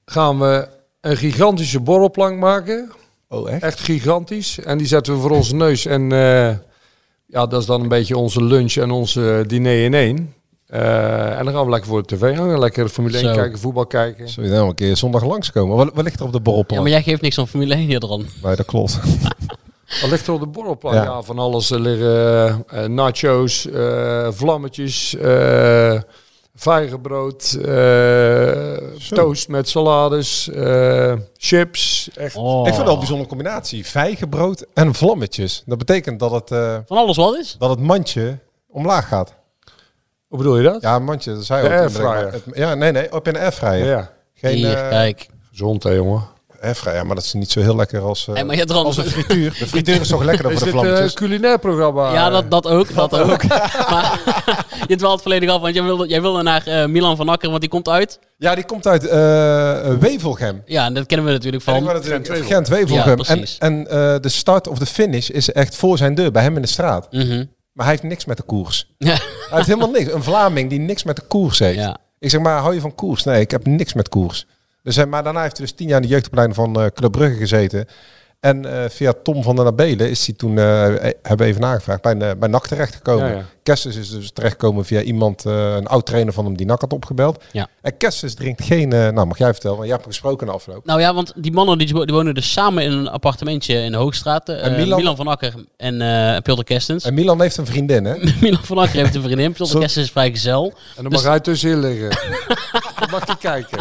[0.05, 0.69] gaan we
[1.01, 2.91] een gigantische borrelplank maken.
[3.29, 3.63] Oh, echt?
[3.63, 4.59] Echt gigantisch.
[4.59, 5.87] En die zetten we voor onze neus.
[5.87, 6.49] En eh,
[7.31, 10.35] ja, dat is dan een beetje onze lunch en onze diner in één.
[10.67, 12.59] Eh, en dan gaan we lekker voor de tv hangen.
[12.59, 13.35] Lekker Formule 1 Zo.
[13.35, 14.29] kijken, voetbal kijken.
[14.29, 15.77] Zul je dan een keer zondag langskomen?
[15.77, 16.83] Wat, wat ligt er op de borrelplank?
[16.83, 18.27] Ja, maar jij geeft niks aan Formule 1, Jadran.
[18.43, 18.99] Nee, dat klopt.
[20.01, 20.95] Wat ligt er op de borrelplank?
[20.97, 21.03] Ja.
[21.03, 21.23] Ja.
[21.23, 21.71] van alles.
[21.71, 26.01] Er liggen eh, nachos, eh, vlammetjes, eh
[26.61, 28.77] vijgenbrood, eh,
[29.09, 32.11] toast met salades, eh, chips.
[32.15, 32.37] Echt.
[32.37, 32.59] Oh.
[32.59, 33.87] Ik vind het wel een bijzondere combinatie.
[33.87, 35.63] Vijgenbrood en vlammetjes.
[35.67, 37.57] Dat betekent dat het, eh, Van alles wat is?
[37.59, 38.39] dat het mandje
[38.69, 39.35] omlaag gaat.
[40.29, 40.83] Hoe bedoel je dat?
[40.83, 41.35] Ja, een mandje.
[41.35, 41.71] Dat zei ook.
[41.71, 42.33] airfryer.
[42.33, 43.13] Het- Ja, nee, nee.
[43.13, 43.87] Op een airfryer.
[43.87, 44.11] Ja.
[44.35, 45.29] Geen Hier, kijk.
[45.51, 46.23] Gezond hè, jongen.
[46.61, 49.05] Airfryer, maar dat is niet zo heel lekker als, eh, Hey, maar Jadran, als een
[49.05, 49.57] frituur.
[49.59, 51.15] De frituur is toch lekkerder Is voor de dit een vlammetjes?
[51.21, 52.13] culinair programma?
[52.13, 52.95] Ja, dat, dat ook.
[52.95, 53.45] Dat ook.
[53.91, 54.21] maar
[54.87, 57.61] je dwaalt volledig af, want jij wilde, jij wilde naar eh, Milan van Akker, want
[57.61, 58.19] die komt uit.
[58.37, 60.63] Ja, die komt uit eh Wevelgem.
[60.67, 61.85] Ja, en dat kennen we natuurlijk van.
[61.85, 62.47] natuurlijk-.
[62.47, 63.19] Gent-Wevelgem.
[63.19, 66.57] Ja, en eh, de start of de finish is echt voor zijn deur, bij hem
[66.57, 67.13] in de straat.
[67.13, 67.45] Mhm.
[67.73, 68.87] Maar hij heeft niks met de koers.
[68.99, 69.09] Ja.
[69.15, 70.13] Hij heeft helemaal niks.
[70.13, 71.79] Een Vlaming die niks met de koers heeft.
[71.79, 71.97] Ja.
[72.19, 73.25] Ik zeg maar, hou je van koers?
[73.25, 74.47] Nee, ik heb niks met koers.
[74.83, 77.13] Dus, hij- maar daarna heeft hij dus tien jaar in de jeugdopleiding van eh Club
[77.13, 77.87] Brugge gezeten.
[78.41, 81.61] En eh, via Tom van den Abelen is hij toen, eh, eh, hebben we even
[81.61, 83.47] nagevraagd, bij, uh, bij NAC terechtgekomen.
[83.65, 86.93] Ja, is dus terechtgekomen via iemand, eh, een oud trainer van hem die NAC had
[86.93, 87.45] opgebeld.
[87.53, 87.69] Ja.
[87.83, 90.53] En Kessis drinkt geen, eh, nou mag jij vertellen, want jij hebt hem gesproken in
[90.53, 90.85] de afloop.
[90.87, 93.99] Nou ja, want die mannen die, die wonen dus samen in een appartementje in de
[93.99, 94.49] Hoogstraat.
[94.49, 97.05] Eh, En Milan- Milan, van Akker en eh Pilder Kestens.
[97.05, 98.15] En Milan heeft een vriendin, hè?
[98.41, 99.53] Milan van Akker heeft een vriendin.
[99.53, 100.65] Pilder Zo- Kestens is vrijgezel.
[100.97, 102.09] En dan Dus- mag hij tussenin liggen.
[103.01, 103.79] dan mag hij kijken.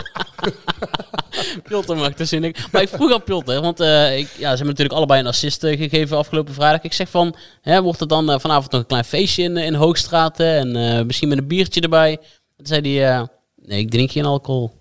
[1.64, 2.56] Pilter mag tussenin.
[2.72, 5.64] Maar ik vroeg aan Pilter, want eh, ik, ja, ze hebben natuurlijk allebei een assist
[5.64, 6.82] eh, gegeven afgelopen vrijdag.
[6.82, 9.74] Ik zeg van, hè, wordt het dan eh, vanavond nog een klein feestje in, in
[9.74, 12.18] Hoogstraat en eh, misschien met een biertje erbij?
[12.58, 13.24] Toen zei hij, eh,
[13.56, 14.72] nee, ik drink geen alcohol.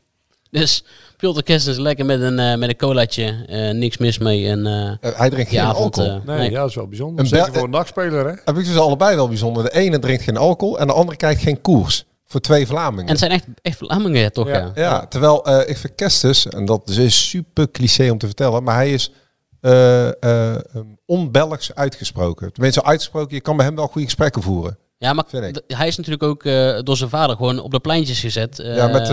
[0.51, 0.85] Dus
[1.17, 4.49] Pilter Kestens lekker met een, eh, met een colaatje, eh, niks mis mee.
[4.49, 4.65] En,
[5.01, 6.21] hij drinkt geen avond, alcohol.
[6.25, 6.51] Nee, nee.
[6.51, 7.21] ja, dat is wel bijzonder.
[7.21, 8.35] Een Zeker voor een nachtspeler, hè?
[8.45, 9.63] Heb ik dus allebei wel bijzonder.
[9.63, 12.05] De ene drinkt geen alcohol en de andere krijgt geen koers.
[12.27, 13.05] Voor twee Vlamingen.
[13.05, 14.49] En het zijn echt, echt Vlamingen, toch?
[14.49, 14.59] Ja.
[14.59, 14.70] Ja.
[14.74, 18.74] Ja, terwijl eh, ik vind Kestus, en dat is super cliché om te vertellen, maar
[18.74, 19.12] hij is
[19.61, 22.53] eh eh, um, onbelgs uitgesproken.
[22.53, 24.79] Tenminste, uitgesproken, je kan bij hem wel goede gesprekken voeren.
[24.99, 25.24] Ja, maar
[25.66, 26.43] hij is natuurlijk ook
[26.85, 28.57] door zijn vader gewoon op de pleintjes gezet.
[28.57, 29.09] ja, met,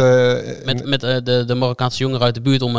[0.65, 2.77] met, met de, de Marokkaanse jongeren uit de buurt om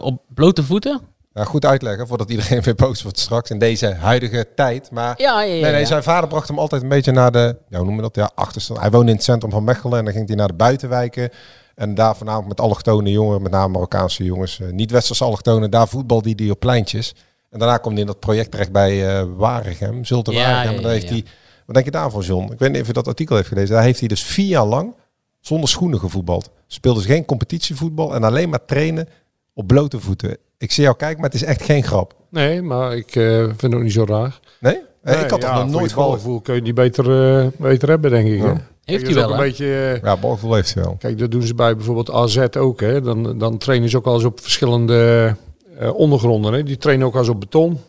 [0.00, 1.00] op blote voeten.
[1.36, 4.90] Ja, goed uitleggen voordat iedereen weer boos wordt straks in deze huidige tijd.
[4.90, 5.62] Maar Ja, ja, ja.
[5.62, 8.02] nee, nee, zijn vader bracht hem altijd een beetje naar de, ja, hoe noemen we
[8.02, 8.14] dat?
[8.14, 8.80] Ja, achterstand.
[8.80, 11.30] Hij woonde in het centrum van Mechelen en dan ging hij naar de buitenwijken.
[11.74, 16.34] En daar voornamelijk met allochtone jongeren, met name Marokkaanse jongens, eh, niet-westerse allochtonen, daar voetbalde
[16.34, 17.14] die op pleintjes.
[17.50, 20.80] En daarna kwam hij in dat project terecht bij eh Waregem, Zulte Waregem.
[20.80, 21.24] ja, heeft hij,
[21.66, 22.52] wat denk je daarvan John?
[22.52, 23.74] Ik weet niet of je dat artikel heeft gelezen.
[23.74, 24.94] Daar heeft hij dus vier jaar lang
[25.40, 26.50] zonder schoenen gevoetbald.
[26.66, 29.08] Speelde dus geen competitievoetbal en alleen maar trainen
[29.54, 30.36] op blote voeten.
[30.58, 32.14] Ik zie jou kijken, maar het is echt geen grap.
[32.30, 34.40] Nee, maar ik eh, vind het ook niet zo raar.
[34.60, 34.74] Nee?
[35.02, 36.10] Eh, Nee, ik had ja, het nog voor nooit gehoord.
[36.10, 38.38] balgevoel kun je die beter, eh, beter hebben, denk ik.
[38.38, 38.46] Ja.
[38.46, 38.52] hè?
[38.84, 40.00] Heeft hij wel, een beetje...
[40.02, 40.96] Ja, balgevoel heeft hij wel.
[40.98, 42.80] Kijk, dat doen ze bij bijvoorbeeld AZ ook.
[42.80, 43.00] Hè.
[43.00, 45.34] Dan, dan trainen ze ook al eens op verschillende
[45.78, 46.52] eh, ondergronden.
[46.52, 46.62] Hè.
[46.62, 47.80] Die trainen ook al eens op beton.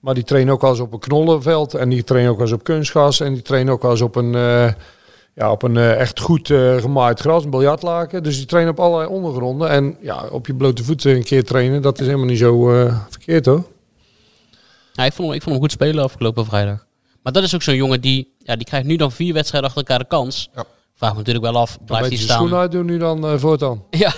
[0.00, 1.74] Maar die trainen ook al eens op een knollenveld.
[1.74, 3.20] En die trainen ook al eens op kunstgas.
[3.20, 4.72] En die trainen ook al eens op een, eh,
[5.36, 8.22] ja, op een eh, echt goed eh, gemaaid gras, een biljartlaken.
[8.22, 9.68] Dus die trainen op allerlei ondergronden.
[9.68, 13.00] En ja, op je blote voeten een keer trainen, dat is helemaal niet zo eh,
[13.10, 13.64] verkeerd hoor.
[14.92, 16.86] Ja, ik, vond hem, ik vond hem goed spelen afgelopen vrijdag.
[17.22, 19.84] Maar dat is ook zo'n jongen die, ja, die krijgt nu dan vier wedstrijden achter
[19.86, 20.48] elkaar de kans.
[20.54, 20.64] Ja.
[20.96, 22.36] Vraag me natuurlijk wel af, Dan blijft hij staan?
[22.36, 23.82] schoenen uitdoen nu dan eh, voortaan.
[23.90, 24.12] Ja.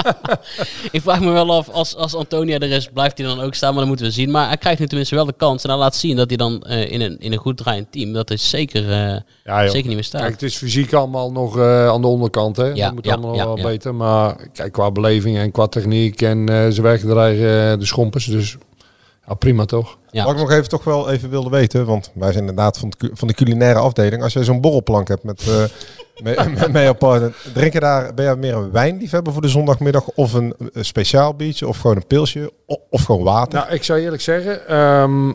[0.90, 3.70] ik vraag me wel af, als, als Antonia er is, blijft hij dan ook staan?
[3.70, 4.30] Maar dan moeten we zien.
[4.30, 5.62] Maar hij krijgt nu tenminste wel de kans.
[5.62, 8.12] En hij laat zien dat hij dan eh, in, een, in een goed draaiend team,
[8.12, 10.20] dat is zeker, eh, Ja, zeker niet meer staat.
[10.20, 12.56] Kijk, het is fysiek allemaal nog aan de onderkant.
[12.56, 12.66] Hè?
[12.66, 13.94] Ja, dat moet ja, allemaal ja, wel beter.
[13.94, 18.24] Maar kijk, qua beleving en qua techniek en ze werken er eigenlijk de schompers.
[18.24, 18.56] Dus
[19.28, 19.98] ja, prima toch?
[20.10, 20.24] Ja.
[20.24, 23.10] Wat ik nog even toch wel even wilde weten, want wij zijn inderdaad van, de
[23.12, 24.22] van de culinaire afdeling.
[24.22, 25.62] Als jij zo'n borrelplank hebt met, eh
[26.24, 29.48] met, met, met jouw partner, drink je daar, ben je meer een wijnliefhebber voor de
[29.48, 33.58] zondagmiddag of een, speciaal biertje of gewoon een pilsje of, of gewoon water?
[33.58, 35.32] Nou, ik zou eerlijk zeggen, ehm,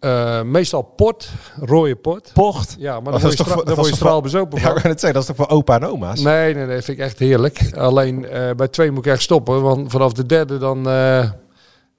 [0.00, 2.30] eh, meestal port, rode port.
[2.34, 2.76] Port.
[2.78, 3.88] Ja, maar Maar dan dat word is je, toch dan dat word je is toch
[3.88, 6.20] voor- straalbezopen Ja, ik kan het zeggen, dat is toch voor opa en oma's?
[6.20, 7.76] Nee, nee, nee, dat vind ik echt heerlijk.
[7.76, 11.30] Alleen eh, bij twee moet ik echt stoppen, want vanaf de derde dan, eh,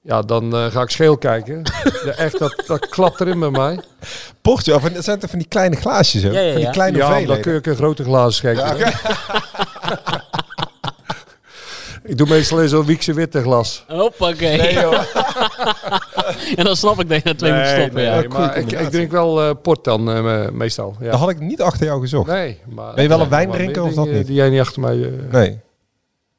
[0.02, 1.62] ja, dan eh, ga ik scheel kijken.
[2.04, 3.80] ja, echt, dat, dat klapt erin bij mij.
[4.42, 6.28] Portje, of het zijn toch van die kleine glaasjes, hè?
[6.30, 6.70] Ja, ja, Van die ja.
[6.70, 8.76] kleine Ja, dan kun je ook een grote glazen schenken.
[12.04, 13.84] Ik doe meestal in zo'n Wiekse witte glas.
[13.88, 14.56] Hoppakee.
[14.58, 14.92] Nee, joh.
[16.56, 17.94] en dan snap ik dat je na twee moet stoppen.
[17.94, 18.22] nee, ja.
[18.28, 20.96] maar ik, ik drink wel eh, port dan eh, me- meestal.
[21.00, 21.10] Ja.
[21.10, 22.26] Dat had ik niet achter jou gezocht.
[22.30, 24.26] Nee, maar Ben je wel een wijndrinker meer of dat niet?
[24.26, 25.02] Die jij niet achter mij.
[25.02, 25.60] eh, Nee.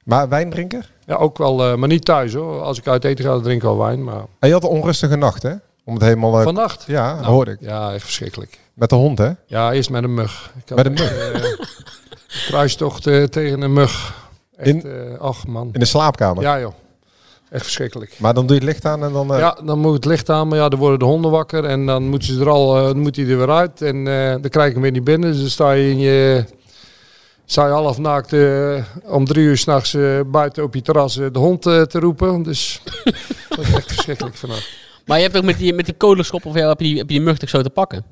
[0.03, 0.91] Maar wijndrinker?
[1.05, 2.61] Ja, ook wel, eh, maar niet thuis hoor.
[2.61, 4.03] Als ik uit eten ga, dan drink ik wel wijn.
[4.03, 5.53] Maar En je had een onrustige nacht, hè?
[5.85, 6.37] Om het helemaal...
[6.37, 6.83] eh, vannacht.
[6.87, 7.57] ja, Nou, hoorde ik.
[7.61, 8.59] Ja, echt verschrikkelijk.
[8.73, 9.29] Met de hond, hè?
[9.45, 10.51] Ja, eerst met een mug.
[10.65, 11.51] Ik Met een echt, eh,
[12.47, 14.13] kruistocht tegen een mug.
[14.57, 15.69] Echt, In- ach man.
[15.71, 16.43] In de slaapkamer.
[16.43, 16.73] Ja joh.
[17.49, 18.15] Echt verschrikkelijk.
[18.19, 19.27] Maar dan doe je het licht aan en dan...
[19.27, 22.03] Ja, dan moet het licht aan, maar ja, dan worden de honden wakker en dan
[22.09, 24.03] moeten ze er al, dan moet hij er weer uit en
[24.41, 25.31] dan krijg je hem weer niet binnen.
[25.31, 26.45] Dus dan sta je in je,
[27.51, 31.25] sta je half naakt eh, om drie uur s'nachts eh buiten op je terras eh,
[31.31, 32.43] de hond eh, te roepen.
[32.43, 32.81] Dus
[33.49, 34.69] dat is echt verschrikkelijk vanaf.
[35.05, 37.15] Maar je hebt ook met die, met die kolenschop of heb je die, heb je
[37.15, 38.03] die mug toch zo te pakken?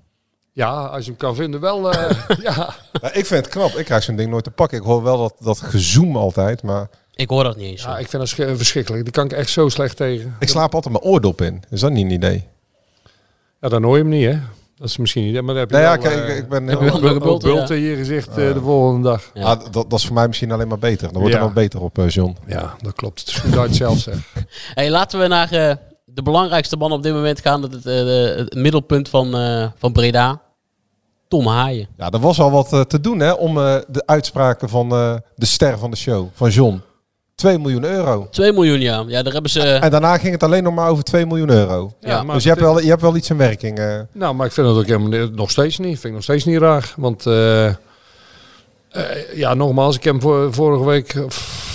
[0.53, 2.17] Ja, als je hem kan vinden wel, eh,
[2.47, 2.75] ja.
[3.01, 3.71] Ja, ik vind het knap.
[3.71, 4.77] Ik krijg zo'n ding nooit te pakken.
[4.77, 6.89] Ik hoor wel dat, dat gezoem altijd, maar...
[7.15, 7.83] Ik hoor dat niet eens.
[7.83, 9.03] ja, ik vind dat sch- verschrikkelijk.
[9.03, 10.35] Die kan ik echt zo slecht tegen.
[10.39, 11.63] Ik slaap altijd mijn oordop in.
[11.69, 12.47] Is dat niet een idee?
[13.61, 14.39] Ja, dan hoor je hem niet hè.
[14.79, 16.67] Dat is misschien niet, maar dan heb je Nee, ja, wel, kijk, eh, ik ben
[16.67, 17.01] heb je heel...
[17.01, 19.29] wel- ook bulten, bulten in je gezicht eh, de volgende dag.
[19.33, 19.43] Ja.
[19.43, 21.07] Ah, dat, dat is voor mij misschien alleen maar beter.
[21.11, 21.39] Dan wordt Ja.
[21.39, 22.37] er nog beter op, eh, John.
[22.47, 23.19] Ja, dat klopt.
[23.19, 24.15] Het is goed uit zelf zeg.
[24.73, 25.75] Hey, laten we naar eh,
[26.05, 27.61] de belangrijkste man op dit moment gaan.
[27.61, 30.41] Het, het, eh, de- het middelpunt van, eh, van Breda.
[31.27, 31.87] Tom Haaien.
[31.97, 35.45] Ja, er was al wat te doen hè, om eh, de uitspraken van eh, de
[35.45, 36.81] ster van de show, van John.
[37.39, 38.27] 2 miljoen euro.
[38.31, 39.03] 2 miljoen, ja.
[39.07, 39.61] Ja, daar hebben ze...
[39.61, 41.93] En daarna ging het alleen nog maar over 2 miljoen euro.
[41.99, 43.77] Ja, maar dus je hebt, wel, je hebt wel iets in werking.
[43.79, 43.99] eh.
[44.11, 45.91] Nou, maar ik vind het ook helemaal niet- nog steeds niet.
[45.91, 46.93] Vind ik nog steeds niet raar.
[46.97, 47.73] Want eh, eh,
[49.33, 51.67] ja, nogmaals, ik heb hem voor, vorige week pff,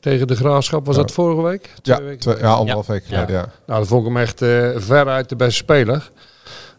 [0.00, 0.86] tegen de graafschap.
[0.86, 1.02] Was Ja.
[1.02, 1.70] dat vorige week?
[1.82, 3.14] ja, Twee weken twee- ja, anderhalf week Ja.
[3.14, 3.34] geleden.
[3.34, 3.48] Ja.
[3.66, 6.10] Nou, dat vond ik hem echt eh veruit de beste speler.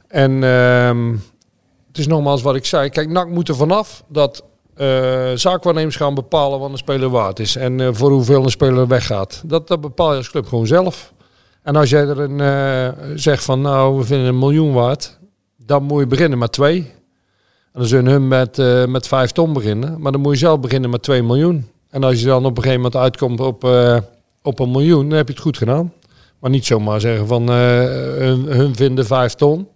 [0.07, 1.11] En ehm,
[1.88, 2.89] het is nogmaals wat ik zei.
[2.89, 4.43] Kijk, NAC moet er vanaf dat
[4.82, 7.55] eh zaakwaarnemers gaan bepalen wat een speler waard is.
[7.55, 9.41] En eh, voor hoeveel een speler weggaat.
[9.45, 11.13] Dat, dat bepaal je als club gewoon zelf.
[11.63, 15.19] En als jij er een, eh, zegt van nou, we vinden een miljoen waard.
[15.57, 16.77] Dan moet je beginnen met twee.
[17.73, 18.57] En dan zullen hun met,
[18.88, 20.01] met vijf ton beginnen.
[20.01, 21.69] Maar dan moet je zelf beginnen met 2 miljoen.
[21.89, 23.63] En als je dan op een gegeven moment uitkomt op,
[24.41, 25.93] op een miljoen, dan heb je het goed gedaan.
[26.39, 29.67] Maar niet zomaar zeggen van hun, hun vinden vijf ton.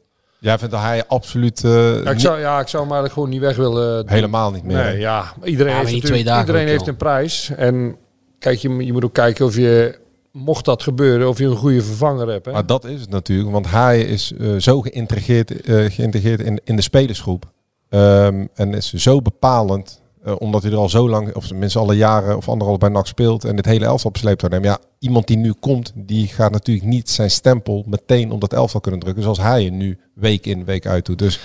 [0.46, 3.30] Jij vindt dat hij absoluut eh, Ja, ik zou, ja, ik zou hem eigenlijk gewoon
[3.30, 4.16] niet weg willen doen.
[4.16, 4.84] helemaal niet meer.
[4.84, 5.34] Nee, ja.
[5.44, 7.52] Iedereen, Ja, maar heeft, natuurlijk- iedereen heeft een prijs.
[7.58, 7.96] En
[8.40, 9.98] kijk, je, moet- je moet ook kijken of je,
[10.32, 12.46] mocht dat gebeuren, of je een goede vervanger hebt.
[12.46, 12.52] Hè?
[12.52, 16.76] Maar dat is het natuurlijk, want hij is eh, zo geïntegreerd, eh, geïntegreerd in, in
[16.76, 17.46] de spelersgroep.
[17.90, 21.96] Ehm, en is zo bepalend Eh, omdat hij er al zo lang, of tenminste alle
[21.96, 24.66] jaren of anderhalf bij NAC speelt en dit hele elftal op sleeptouw neemt.
[24.66, 28.82] Ja, iemand die nu komt, die gaat natuurlijk niet zijn stempel meteen op dat elftal
[28.82, 29.24] kunnen drukken.
[29.24, 31.20] Zoals hij je nu week in, week uit doet.
[31.20, 31.40] Dus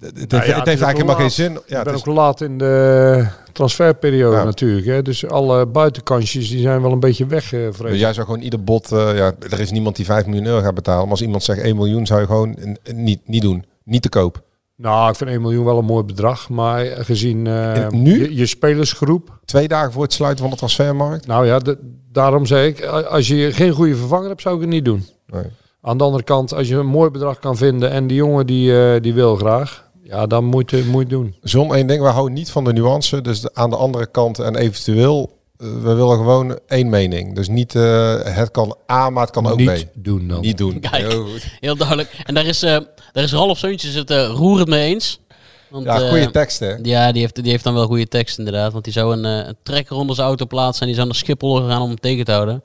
[0.00, 1.52] het, Nou ja, het heeft eigenlijk helemaal geen zin.
[1.66, 4.44] Ja, ik ben is- ook laat in de transferperiode Ja.
[4.44, 4.86] natuurlijk.
[4.86, 5.02] Hè.
[5.02, 8.64] Dus alle buitenkansjes die zijn wel een beetje weg, eh Dus jij zou gewoon ieder
[8.64, 11.02] bot, eh, ja, er is niemand die 5 miljoen euro gaat betalen.
[11.02, 12.56] Maar als iemand zegt 1 miljoen, zou je gewoon
[12.94, 13.64] niet, niet doen.
[13.84, 14.42] Niet te koop.
[14.82, 16.48] Nou, ik vind 1 miljoen wel een mooi bedrag.
[16.48, 18.20] Maar gezien eh, nu?
[18.22, 19.38] Je, je spelersgroep.
[19.44, 21.26] Twee dagen voor het sluiten van de transfermarkt.
[21.26, 21.78] Nou ja, de-
[22.12, 25.04] daarom zei ik, als je geen goede vervanger hebt, zou ik het niet doen.
[25.26, 25.42] Nee.
[25.80, 28.92] Aan de andere kant, als je een mooi bedrag kan vinden en die jongen die,
[28.94, 31.34] eh, die wil graag, ja, dan moet je, moet je het doen.
[31.42, 33.20] John, één ding, we houden niet van de nuance.
[33.20, 37.34] Dus aan de andere kant en eventueel, eh, we willen gewoon één mening.
[37.34, 39.88] Dus niet het kan A, maar het kan ook niet B.
[39.94, 40.40] doen dan.
[40.40, 40.80] Niet doen.
[40.80, 40.94] Kijk.
[41.10, 41.46] Heel goed.
[41.60, 42.10] Heel duidelijk.
[42.24, 42.76] En daar is, eh
[43.12, 45.20] daar is Ralf Seuntjes het eh, roerend mee eens.
[45.70, 46.74] Want, Ja, eh, goede tekst hè.
[46.82, 48.72] Ja, die heeft, die heeft dan wel goede tekst inderdaad.
[48.72, 51.16] Want die zou een, eh, een trekker onder zijn auto plaatsen en die zou naar
[51.16, 52.64] Schiphol gaan om hem tegen te houden.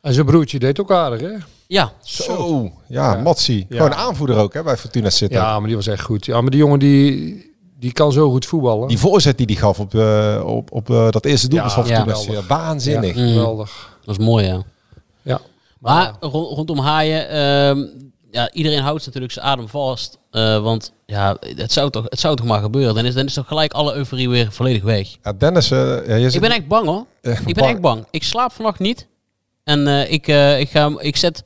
[0.00, 1.32] En zijn broertje deed ook aardig, hè?
[1.66, 2.62] Ja, Zo.
[2.88, 3.20] Ja, Ja.
[3.22, 3.66] Matsi.
[3.68, 3.76] Ja.
[3.76, 5.40] Gewoon aanvoerder ook hè, bij Fortuna zitten.
[5.40, 6.26] Ja, maar die was echt goed.
[6.26, 8.88] Ja, maar die jongen die, die kan zo goed voetballen.
[8.88, 12.06] Die voorzet die die gaf op, eh, op, op eh, dat eerste doel Ja, ja.
[12.06, 13.16] is eh, waanzinnig.
[13.16, 13.96] Ja, geweldig.
[14.04, 14.62] dat is mooi ja.
[15.22, 15.40] Ja.
[15.80, 17.84] Maar rond- rondom Haaien, ehm,
[18.30, 20.18] ja, iedereen houdt natuurlijk zijn adem vast.
[20.30, 22.94] eh, want ja, het zou, toch, het zou toch maar gebeuren.
[22.94, 25.16] Dan is, dan is toch gelijk alle euforie weer volledig weg.
[25.22, 27.04] Ja, Dennis, eh, ja, je Ik ben echt bang hoor.
[27.20, 27.70] Ik ben bang.
[27.70, 28.04] echt bang.
[28.10, 29.06] Ik slaap vannacht niet.
[29.64, 31.44] En eh, ik, eh, ik, ga, ik, zet,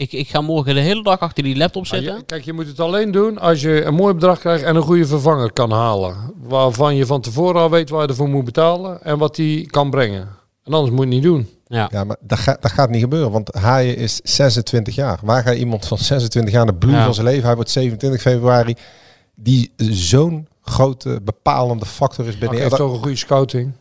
[0.00, 2.16] ik, ik ga morgen de hele dag achter die laptop Maar zitten.
[2.16, 4.82] je- kijk, je moet het alleen doen als je een mooi bedrag krijgt en een
[4.82, 6.16] goede vervanger kan halen.
[6.42, 9.90] Waarvan je van tevoren al weet waar je ervoor moet betalen en wat die kan
[9.90, 10.28] brengen.
[10.64, 11.48] En anders moet je het niet doen.
[11.66, 11.88] Ja.
[11.92, 15.18] Ja, maar dat, gaat dat gaat niet gebeuren, want Haaien is 26 jaar.
[15.22, 17.04] Waar ga je iemand van 26 jaar de bloei Ja.
[17.04, 17.44] van zijn leven?
[17.44, 18.74] Hij wordt 27 februari.
[19.34, 22.58] Die zo'n grote bepalende factor is binnen.
[22.60, 23.72] heeft toch een goede scouting.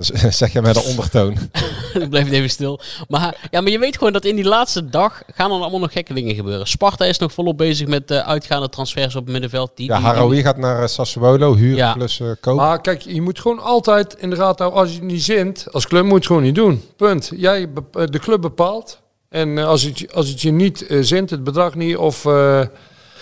[0.30, 1.36] Zeg je met een ondertoon.
[2.02, 2.80] ik bleef even stil.
[3.08, 5.92] Maar, ja, maar je weet gewoon dat in die laatste dag gaan er allemaal nog
[5.92, 6.66] gekke dingen gebeuren.
[6.66, 9.70] Sparta is nog volop bezig met eh, uitgaande transfers op het middenveld.
[9.74, 11.92] Die, Ja, die- die- Haroui gaat naar eh, Sassuolo, huur Ja.
[11.92, 12.56] plus eh koop.
[12.56, 14.80] Maar kijk, je moet gewoon altijd in de gaten houden.
[14.82, 16.82] Als je het niet zint, als club moet je het gewoon niet doen.
[16.96, 17.30] Punt.
[17.36, 19.00] Jij, de club bepaalt.
[19.28, 22.60] En eh, als, het, je- als het je niet zint, het bedrag niet, of eh,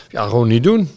[0.09, 0.91] ja, gewoon niet doen.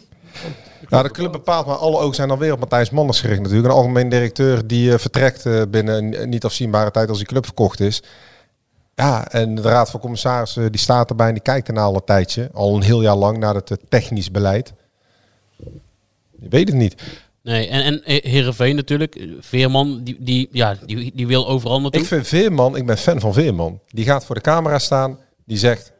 [0.88, 3.68] Nou, de club bepaalt, maar alle ogen zijn dan weer op Matthijs Manders gericht natuurlijk.
[3.68, 7.44] Een algemeen directeur die eh, vertrekt eh, binnen een niet afzienbare tijd als die club
[7.44, 8.02] verkocht is.
[8.94, 12.04] Ja, en de raad van commissarissen die staat erbij en die kijkt ernaar al een
[12.04, 12.50] tijdje.
[12.52, 14.72] Al een heel jaar lang naar het eh, technisch beleid.
[16.40, 17.02] Je weet het niet.
[17.42, 19.14] Nee, en, en eh, Heerenveen natuurlijk.
[19.14, 22.00] eh, Veerman, die, die, ja, die, die wil overal naartoe.
[22.00, 23.80] Ik vind Veerman, ik ben fan van Veerman.
[23.88, 25.91] Die gaat voor de camera staan, die zegt,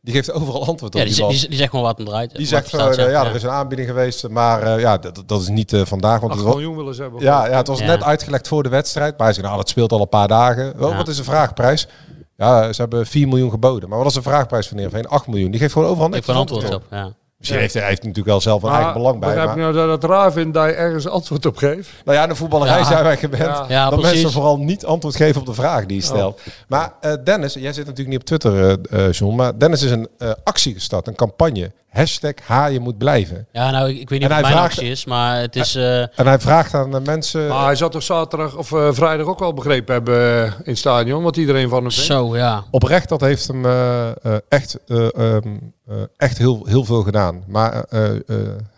[0.00, 2.36] die geeft overal antwoord op ja, die, die zegt gewoon wat hem draait.
[2.36, 3.26] Die zegt eh, ja, ja.
[3.26, 6.20] er is een aanbieding geweest, maar eh, ja, dat, dat is niet eh, vandaag.
[6.20, 7.20] Want Ach, het was, gewoon jong willen ze hebben.
[7.20, 7.86] ja, ja, het was Ja.
[7.86, 9.16] net uitgelegd voor de wedstrijd.
[9.16, 10.78] Maar hij zei, nou, dat speelt al een paar dagen.
[10.78, 10.96] Wel, Ja.
[10.96, 11.88] Wat is de vraagprijs?
[12.36, 13.88] Ja, ze hebben 4 miljoen geboden.
[13.88, 15.06] Maar wat is de vraagprijs van Heerenveen?
[15.08, 15.50] 8 miljoen.
[15.50, 16.82] Die geeft gewoon overal Heeft net gewoon antwoord op.
[16.90, 17.12] Ja.
[17.40, 19.28] Misschien heeft hij, hij heeft natuurlijk wel zelf een eigen belang bij.
[19.28, 21.90] Begrijp Maar, je nou dat het raar vindt dat je ergens antwoord op geeft?
[22.04, 22.84] nou ja, in de voetballerij Ja.
[22.84, 23.64] zijn wij gewend Ja.
[23.68, 24.14] Ja, dat precies.
[24.14, 26.40] mensen vooral niet antwoord geven op de vraag die je stelt.
[26.68, 29.34] Maar eh, Dennis, jij zit natuurlijk niet op Twitter, eh, John.
[29.36, 31.72] Maar Dennis is een eh, actie gestart, een campagne.
[31.90, 33.46] Hashtag haaien moet blijven.
[33.52, 35.56] Ja, nou, ik, ik weet niet En of hij mijn vraagt- actie is, maar het
[35.56, 35.74] is...
[35.74, 37.48] eh, En hij vraagt aan de mensen...
[37.48, 40.14] Maar hij zat toch zaterdag of eh, vrijdag ook wel begrepen hebben
[40.44, 42.06] eh, in het stadion, wat iedereen van hem vindt.
[42.06, 42.64] zo, ja.
[42.70, 44.14] Oprecht, dat heeft hem eh, eh,
[44.48, 45.48] echt, eh, ehm,
[45.88, 47.42] eh, echt heel, heel veel gedaan.
[47.46, 48.16] Maar eh, eh,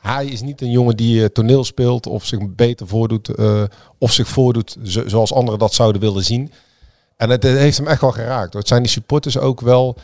[0.00, 3.62] hij is niet een jongen die toneel speelt of zich beter voordoet eh,
[3.98, 6.52] of zich voordoet zo- zoals anderen dat zouden willen zien.
[7.16, 8.54] En het, het heeft hem echt wel geraakt.
[8.54, 9.96] Het zijn die supporters ook wel.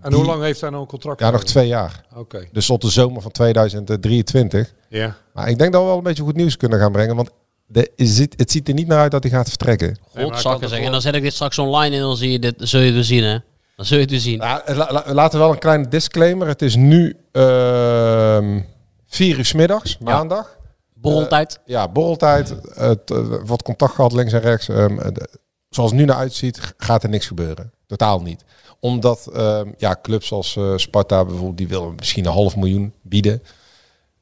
[0.00, 1.20] En die- hoe lang heeft hij nou een contract?
[1.20, 2.04] Ja, nog twee jaar.
[2.16, 2.48] Oké.
[2.52, 4.72] Dus tot de zomer van 2023.
[4.88, 5.16] Ja.
[5.34, 7.16] Maar ik denk dat we wel een beetje goed nieuws kunnen gaan brengen.
[7.16, 7.30] Want
[7.66, 9.98] de, het, het ziet er niet naar uit dat hij gaat vertrekken.
[10.14, 10.86] Godzakken toch zeggen.
[10.86, 12.94] En dan zet ik dit straks online en dan zie je dit, zul je het
[12.94, 13.38] weer zien, hè.
[13.76, 14.38] Dan zul je het weer zien.
[14.38, 16.46] Nou, la- la- laten we wel een kleine disclaimer.
[16.46, 18.60] Het is nu ehm
[19.06, 20.56] vier uur 's middags, maandag.
[20.94, 21.60] Borreltijd.
[21.64, 22.54] Ja, borreltijd.
[22.74, 24.68] Het, eh, wat contact gehad links en rechts.
[24.68, 25.28] Ehm, eh, de-
[25.68, 27.72] zoals het nu naar uitziet, gaat er niks gebeuren.
[27.86, 28.44] Totaal niet.
[28.82, 33.42] Omdat ehm, ja, clubs als eh, Sparta bijvoorbeeld, die willen misschien een half miljoen bieden.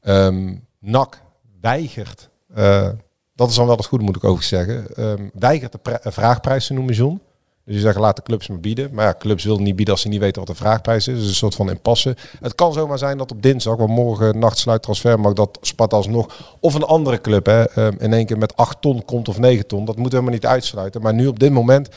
[0.01, 1.21] Ehm NAC
[1.61, 2.89] weigert, eh,
[3.35, 6.67] dat is dan wel het goede moet ik ook zeggen, ehm, weigert de eh, vraagprijs
[6.67, 7.21] te noemen.
[7.65, 8.93] Dus je zegt, laat de clubs maar bieden.
[8.93, 11.17] Maar ja, clubs willen niet bieden als ze niet weten wat de vraagprijs is.
[11.19, 12.15] Dus een soort van impasse.
[12.39, 16.55] Het kan zomaar zijn dat op dinsdag, want morgen nacht sluit transfermarkt, dat Sparta alsnog
[16.59, 19.85] of een andere club hè, in één keer met 8 ton komt of 9 ton.
[19.85, 21.01] Dat moeten we helemaal niet uitsluiten.
[21.01, 21.89] Maar nu op dit moment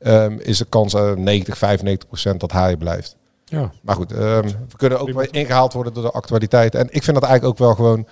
[0.00, 3.16] ehm, is de kans eh, 90, 95 procent dat hij blijft.
[3.44, 3.72] Ja.
[3.82, 6.74] Maar goed, ehm, we kunnen ook ingehaald worden door de actualiteit.
[6.74, 8.06] En ik vind dat eigenlijk ook wel gewoon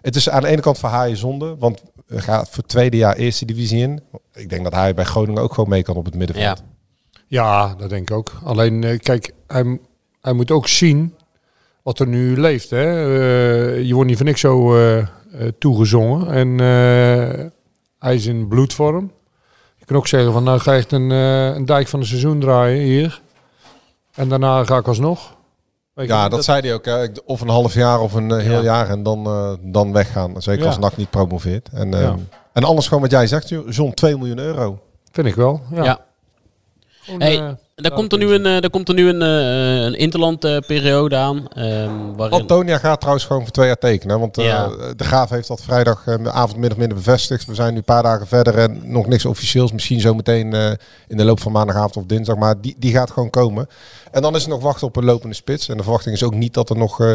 [0.00, 3.16] het is aan de ene kant voor Haaien zonde, want gaat voor het tweede jaar
[3.16, 4.02] eerste divisie in.
[4.32, 6.58] Ik denk dat hij bij Groningen ook gewoon mee kan op het middenveld.
[6.58, 6.64] Ja.
[7.30, 8.32] Ja, dat denk ik ook.
[8.44, 9.78] Alleen, eh, kijk, hij,
[10.20, 11.14] hij moet ook zien
[11.82, 12.70] wat er nu leeft.
[12.70, 12.84] Hè?
[12.84, 15.06] Eh, je wordt niet voor niks zo eh, eh,
[15.58, 16.30] toegezongen.
[16.30, 17.46] En eh,
[17.98, 19.12] hij is in bloedvorm.
[19.88, 22.40] Je kan ook zeggen van, nou ga echt een, eh, een dijk van een seizoen
[22.40, 23.20] draaien hier.
[24.14, 25.36] En daarna ga ik alsnog.
[25.94, 26.84] Weet Ja, dat, zei hij ook.
[26.84, 27.02] Hè.
[27.02, 28.62] Ik- Of een half jaar of een eh, heel Ja.
[28.62, 30.42] jaar en dan, eh, dan weggaan.
[30.42, 30.66] Zeker Ja.
[30.68, 31.68] als NAC niet promoveert.
[31.72, 32.16] En, Ja.
[32.52, 34.78] en anders gewoon wat jij zegt, John, 2 miljoen euro.
[35.12, 35.60] Vind ik wel.
[35.72, 35.84] Ja.
[35.84, 35.98] Ja.
[37.00, 39.94] Gewoon, Hey, Daar komt er nu een, eh, daar komt er nu een, eh, een
[39.94, 41.48] interland eh, periode aan.
[41.48, 42.40] ehm, waarin...
[42.40, 44.20] Antonia gaat trouwens gewoon voor twee jaar tekenen.
[44.20, 44.68] Want eh, Ja.
[44.96, 47.46] de Graaf heeft dat vrijdag eh, avond min of minder bevestigd.
[47.46, 49.72] We zijn nu een paar dagen verder en nog niks officieels.
[49.72, 50.70] Misschien zometeen eh
[51.08, 52.36] in de loop van maandagavond of dinsdag.
[52.36, 53.66] Maar die, die gaat gewoon komen.
[54.10, 55.68] En dan is het nog wachten op een lopende spits.
[55.68, 57.12] En de verwachting is ook niet dat er nog eh,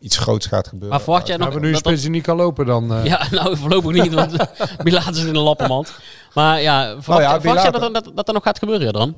[0.00, 0.90] iets groots gaat gebeuren.
[0.90, 1.54] Maar verwacht jij nog...
[1.54, 2.92] we nu een dat- spits die niet kan lopen dan?
[2.94, 3.04] eh?
[3.04, 4.32] Ja, nou voorlopig niet, want
[4.84, 5.92] Bilaat is in een lappenmand.
[6.34, 8.92] Maar ja, verwacht, Nou ja, verwacht jij dat, er- dat, dat er nog gaat gebeuren
[8.92, 9.14] dan?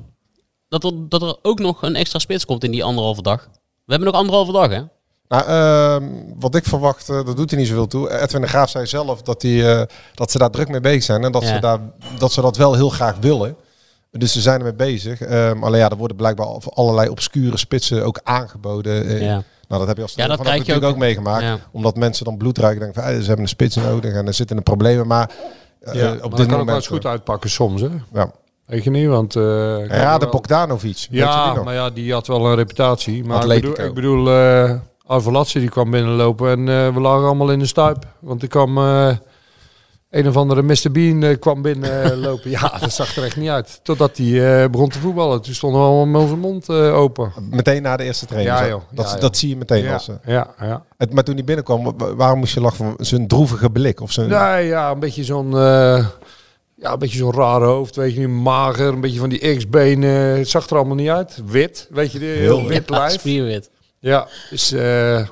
[0.69, 3.49] Dat er, dat er ook nog een extra spits komt in die anderhalve dag?
[3.85, 4.81] We hebben nog anderhalve dag, hè?
[5.27, 6.09] Nou, ehm,
[6.39, 8.19] wat ik verwacht, eh, dat doet hij niet zoveel toe.
[8.21, 11.23] Edwin de Graaf zei zelf dat, hij, eh, dat ze daar druk mee bezig zijn.
[11.23, 11.47] En dat, Ja.
[11.53, 11.79] ze daar,
[12.17, 13.55] dat ze dat wel heel graag willen.
[14.11, 15.21] Dus ze zijn ermee bezig.
[15.21, 19.05] Ehm, alleen ja, er worden blijkbaar al- allerlei obscure spitsen ook aangeboden.
[19.07, 19.43] Eh, Ja.
[19.67, 20.99] Nou, dat heb je als Ja, dat van krijg je natuurlijk ook, ook.
[21.07, 21.43] meegemaakt.
[21.43, 21.57] Ja.
[21.71, 22.81] Omdat mensen dan bloed ruiken.
[22.83, 25.07] Denken van, ze hebben een spits nodig en er zitten een problemen.
[25.07, 25.31] Maar
[25.81, 26.75] Ja, op maar dit dat kan ook wel moment...
[26.75, 27.87] eens goed uitpakken soms, hè?
[28.13, 28.31] Ja,
[28.69, 29.35] Weet je niet, want...
[29.35, 31.07] eh, ik ja had de wel- Bogdanovic.
[31.09, 33.23] Ja, maar ja, die had wel een reputatie.
[33.23, 34.73] Maar ik bedoel, ik bedoel eh
[35.05, 38.05] Arvelatse die kwam binnenlopen en eh, we lagen allemaal in de stuip.
[38.19, 39.15] Want er kwam eh,
[40.09, 40.91] een of andere Mr.
[40.91, 42.49] Bean eh, kwam binnenlopen.
[42.59, 43.79] ja, dat zag er echt niet uit.
[43.83, 45.41] Totdat hij eh, begon te voetballen.
[45.41, 47.31] Toen stonden we allemaal met onze mond eh, open.
[47.49, 48.57] Meteen na de eerste training.
[48.57, 48.81] Ja, joh.
[48.91, 49.21] Dat, Ja, joh.
[49.21, 49.83] dat zie je meteen.
[49.83, 50.83] Ja, Als, eh, ja, ja.
[50.97, 54.01] het, maar toen hij binnenkwam, wa- waarom moest je lachen van zijn droevige blik?
[54.01, 55.53] Of zijn, Nee, ja, een beetje zo'n...
[56.79, 60.37] ja, een beetje zo'n raar hoofd, weet je niet, mager, een beetje van die X-benen.
[60.37, 61.41] Het zag er allemaal niet uit.
[61.45, 63.11] Wit, weet je, heel wit Ja, lijf.
[63.19, 63.69] spierwit.
[63.99, 65.27] Ja, dus eh,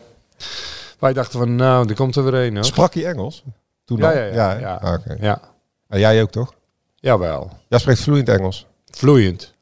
[1.00, 2.66] wij dachten van, nou, er komt er weer een, hoor.
[2.66, 3.44] Sprak hij Engels?
[3.86, 4.16] Toen Ja, al?
[4.18, 4.60] ja, ja.
[4.60, 4.76] ja.
[4.82, 5.18] Ah, oké.
[5.22, 5.42] ja.
[5.88, 6.54] En jij ook toch?
[6.96, 7.52] Jawel.
[7.70, 8.66] Jij spreekt vloeiend Engels.
[8.90, 9.54] Vloeiend.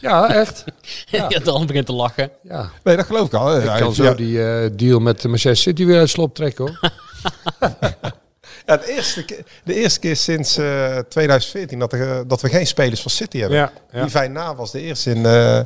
[0.00, 0.64] ja, echt.
[1.06, 1.28] Ja.
[1.28, 2.30] dan begint te lachen.
[2.42, 2.70] Ja.
[2.84, 3.56] Nee, dat geloof ik al.
[3.56, 6.34] Ik Ja, kan ja, zo die eh, deal met de Manchester City weer uit slop
[6.34, 6.90] trekken, hoor.
[8.66, 12.48] ja, de, eerste keer, de eerste keer sinds eh, 2014 dat, er, eh, dat we
[12.48, 13.58] geen spelers van City hebben.
[13.58, 14.00] ja, ja.
[14.00, 15.60] Die fijn na was de eerste in eh,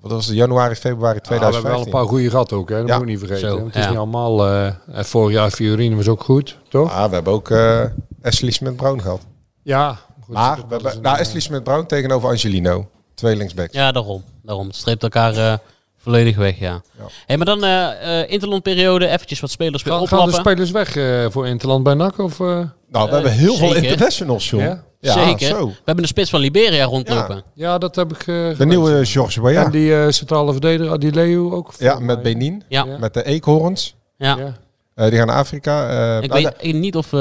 [0.00, 1.84] wat was het, januari, februari Ah, we hebben wel 2015.
[1.86, 2.78] een paar goede gehad ook, hè.
[2.78, 2.96] Dat Ja.
[2.98, 3.48] moet je niet vergeten.
[3.50, 3.88] Zo, want het is ja.
[3.88, 4.46] niet allemaal...
[4.46, 6.90] eh, en vorig jaar Fiorine was ook goed, toch?
[6.92, 7.84] Ah, we hebben ook eh
[8.22, 9.20] Ashley Smith-Brown gehad.
[9.62, 9.98] Ja.
[10.24, 12.88] Goed, Maar dat we is hebben, nou, eh, Ashley Smith-Brown tegenover Angelino.
[13.14, 13.72] Twee linksbacks.
[13.74, 14.24] Ja, daarom.
[14.42, 14.66] Daarom.
[14.66, 15.58] Het streept elkaar eh,
[16.04, 16.82] volledig weg, ja.
[16.98, 17.04] Ja.
[17.26, 20.52] Hey, maar dan eh eh interlandperiode, eventjes wat spelers weer Gaan, gaan de oplappen.
[20.52, 22.18] spelers weg eh, voor Interland bij NAC?
[22.18, 22.46] Of, eh?
[22.90, 24.62] Nou, we hebben heel veel internationals, John.
[24.64, 24.82] Ja?
[25.00, 25.46] Zeker.
[25.46, 25.66] zo.
[25.66, 27.42] We hebben de spits van Liberia rondlopen.
[27.54, 29.70] Ja, dat heb ik eh De nieuwe George En Weah.
[29.72, 31.72] die eh, centrale verdediger, Adileu ook?
[31.78, 32.32] Ja, met mij.
[32.32, 32.62] Benin.
[32.68, 32.84] Ja.
[32.84, 32.98] Ja.
[32.98, 33.96] Met de eekhoorns.
[34.18, 34.36] Ja.
[34.36, 34.56] Ja.
[34.94, 35.88] Eh, die gaan naar Afrika.
[36.16, 37.18] Eh, Ik weet niet of eh,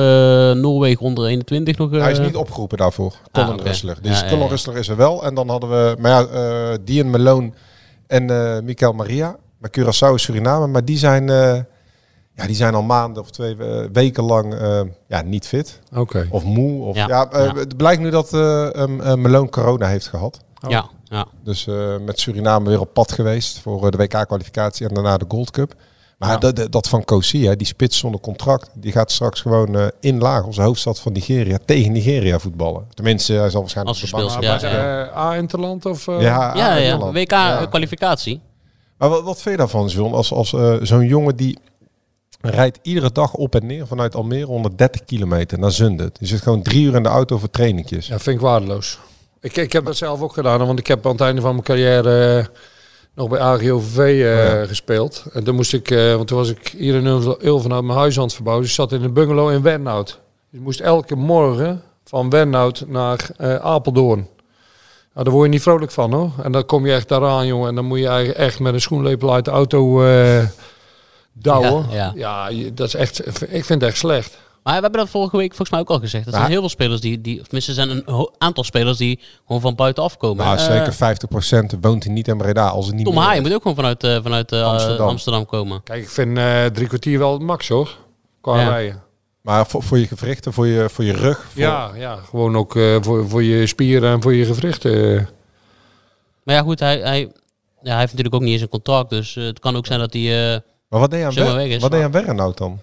[0.52, 1.94] Noorwegen onder 21 nog...
[1.94, 3.14] eh, hij is niet opgeroepen daarvoor.
[3.32, 3.64] Colin Ah, oké.
[3.64, 3.98] Rustler.
[4.02, 4.50] Dus Ja, Colin ja.
[4.50, 5.24] Rustler is er wel.
[5.26, 6.26] En dan hadden we maar ja,
[6.72, 7.52] eh Dian Malone
[8.08, 9.36] en eh Michael Maria.
[9.58, 10.68] Maar Curaçao is Suriname.
[10.68, 11.60] Maar die zijn, eh,
[12.36, 15.80] ja, die zijn al maanden of twee eh, weken lang eh, ja, niet fit.
[15.96, 16.28] Oké.
[16.30, 16.84] Of moe.
[16.84, 17.08] Of, Ja.
[17.08, 17.28] ja.
[17.32, 17.54] Ja.
[17.56, 20.40] Het blijkt nu dat eh um, eh, Malone corona heeft gehad.
[20.68, 21.26] Ja, ja.
[21.44, 25.52] Dus eh, met Suriname weer op pad geweest voor de WK-kwalificatie en daarna de Gold
[25.52, 25.74] Cup.
[26.26, 26.52] Maar Ja.
[26.70, 30.56] dat, van Kosi, hè, die spits zonder contract, die gaat straks gewoon eh, in Lagos,
[30.56, 32.88] de hoofdstad van Nigeria, tegen Nigeria voetballen.
[32.94, 36.08] Tenminste, hij zal waarschijnlijk Als Maar ja, eh, A-Interland of...
[36.08, 36.22] eh?
[36.22, 36.74] Ja, Ja, ja.
[36.74, 37.14] Nederland.
[37.14, 37.60] WK Ja.
[37.62, 38.42] eh, kwalificatie.
[38.98, 40.14] Maar wat, wat vind je daarvan, John?
[40.14, 40.50] Als, als
[40.82, 41.58] zo'n jongen die
[42.42, 46.20] rijdt iedere dag op en neer vanuit Almere 130 kilometer naar Zundert.
[46.20, 48.08] Die zit gewoon drie uur in de auto voor trainingjes.
[48.08, 49.00] Ja, vind ik waardeloos.
[49.42, 51.64] Ik, ik heb dat zelf ook gedaan, want ik heb aan het einde van mijn
[51.64, 52.50] carrière
[53.16, 54.20] nog bij AGOVV eh,
[54.60, 54.66] ja.
[54.66, 55.26] gespeeld.
[55.34, 57.06] En toen moest ik, eh, want toen was ik hier in
[57.42, 58.64] Ul vanuit mijn huis aan het verbouwen.
[58.66, 60.08] Dus ik zat in een bungalow in Wernhout.
[60.08, 64.28] Dus ik moest elke morgen van Wernhout naar eh, Apeldoorn.
[65.14, 66.32] Nou, daar word je niet vrolijk van hoor.
[66.44, 67.70] En dan kom je echt daaraan, jongen.
[67.70, 70.44] En dan moet je eigenlijk echt met een schoenlepel uit de auto eh
[71.34, 71.86] douwen.
[71.90, 72.12] Ja, ja.
[72.16, 74.38] Ja, je- dat is echt, ik vind het echt slecht.
[74.64, 76.26] Maar we hebben dat vorige week volgens mij ook al gezegd.
[76.26, 79.20] Er zijn heel veel spelers die, die of tenminste er zijn een aantal spelers die
[79.46, 80.46] gewoon van buitenaf komen.
[80.46, 83.54] Nou, Eh, zeker 50% woont hij niet in Breda als het niet Tom Haaien moet
[83.54, 85.08] ook gewoon vanuit, eh, vanuit eh, Amsterdam.
[85.08, 85.46] Amsterdam.
[85.46, 85.84] komen.
[85.84, 87.98] Kijk, ik vind eh, drie kwartier wel max hoor.
[88.42, 88.70] Qua Ja.
[88.70, 89.02] rijden.
[89.42, 91.38] Maar voor, voor je gewrichten, voor je, voor je rug.
[91.52, 95.30] Voor, Ja, ja, gewoon ook eh, voor, voor je spieren en voor je gewrichten.
[96.44, 99.10] Maar ja, goed, hij, hij, ja, hij heeft natuurlijk ook niet eens een contract.
[99.10, 100.54] Dus het kan ook zijn dat hij...
[100.54, 100.60] eh,
[100.90, 101.82] Maar wat deed je aan, Zomaar Wer- weg is.
[101.82, 102.80] wat deed je aan Werrenhout dan?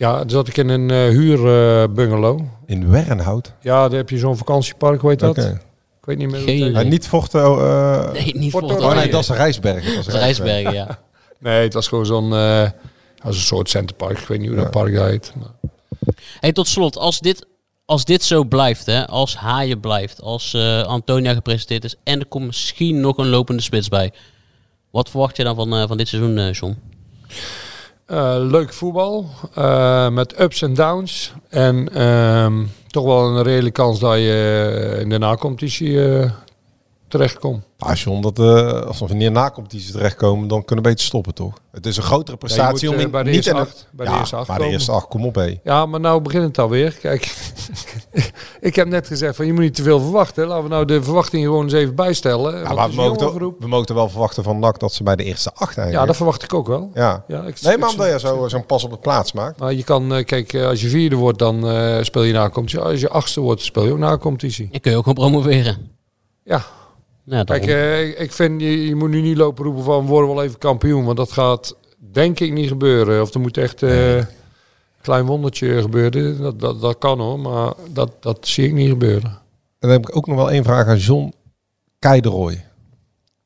[0.00, 2.40] Ja, dan zat ik in een uh, huurbungalow.
[2.66, 3.52] In Wernhout?
[3.60, 5.30] Ja, daar heb je zo'n vakantiepark, weet dat?
[5.38, 5.60] Oké.
[6.00, 6.70] Ik weet niet meer hoe Geen het heet.
[6.72, 6.84] idee.
[6.84, 7.40] Ja, niet vochten.
[7.40, 9.94] eh, Nee, niet Porto- voor Oh nee, dat is Rijsbergen.
[9.94, 10.98] Dat is Rijsbergen, ja.
[11.38, 12.68] Nee, het was gewoon zo'n eh,
[13.22, 14.18] als een soort centerpark.
[14.18, 15.32] Ik weet niet hoe dat park heet.
[15.36, 15.70] Maar-
[16.40, 17.46] Hey, tot slot, als dit,
[17.84, 22.26] als dit zo blijft, hè, als Haaien blijft, als eh, Antonia gepresenteerd is en er
[22.26, 24.12] komt misschien nog een lopende spits bij.
[24.90, 26.76] Wat verwacht je dan van, eh, van dit seizoen, eh John?
[28.10, 31.32] Eh, leuk voetbal, eh, met ups en downs.
[31.48, 35.98] En ehm, toch wel een reële kans dat je in de na-competitie
[37.12, 37.64] eh, terechtkomt.
[37.78, 41.34] Ah, John, dat, eh, als we wanneer na competitie terechtkomen, dan kunnen we beter stoppen,
[41.34, 41.54] toch?
[41.72, 44.06] Het is een grotere prestatie moet, om eh, in, bij de niet in acht- bij
[44.06, 45.58] de ja, eerste acht maar de eerste acht, kom op, hé.
[45.64, 46.92] Ja, maar nou begint het alweer.
[46.92, 47.34] Kijk,
[48.60, 50.46] ik heb net gezegd van je moet niet te veel verwachten.
[50.46, 52.58] Laten we nou de verwachtingen gewoon eens even bijstellen.
[52.58, 55.16] Ja, maar is we de mogen, we mogen wel verwachten van NAC dat ze bij
[55.16, 56.00] de eerste acht eindigen.
[56.00, 56.90] Ja, dat verwacht ik ook wel.
[56.94, 57.24] Ja.
[57.28, 59.58] Ja, ik- Nee, maar omdat je zo- zo'n pas op de plaats maakt.
[59.58, 62.48] Maar je kan, eh, kijk, eh, als je vierde wordt, dan eh, speel je na
[62.50, 62.84] competitie.
[62.88, 64.68] Als je achtste wordt, speel je ook na competitie.
[64.72, 65.90] Je kun je ook gewoon promoveren.
[66.44, 66.62] Ja.
[67.30, 70.08] Ja, Kijk, eh, ik- ik vind, je, je moet nu niet lopen roepen van, we
[70.10, 71.04] worden wel even kampioen.
[71.04, 71.76] Want dat gaat,
[72.12, 73.22] denk ik, niet gebeuren.
[73.22, 74.26] Of er moet echt eh, een
[75.02, 76.38] klein wondertje gebeuren.
[76.42, 79.30] Dat, dat, dat kan hoor, maar dat, dat zie ik niet gebeuren.
[79.30, 81.32] En dan heb ik ook nog wel één vraag aan John
[81.98, 82.64] Keideroy.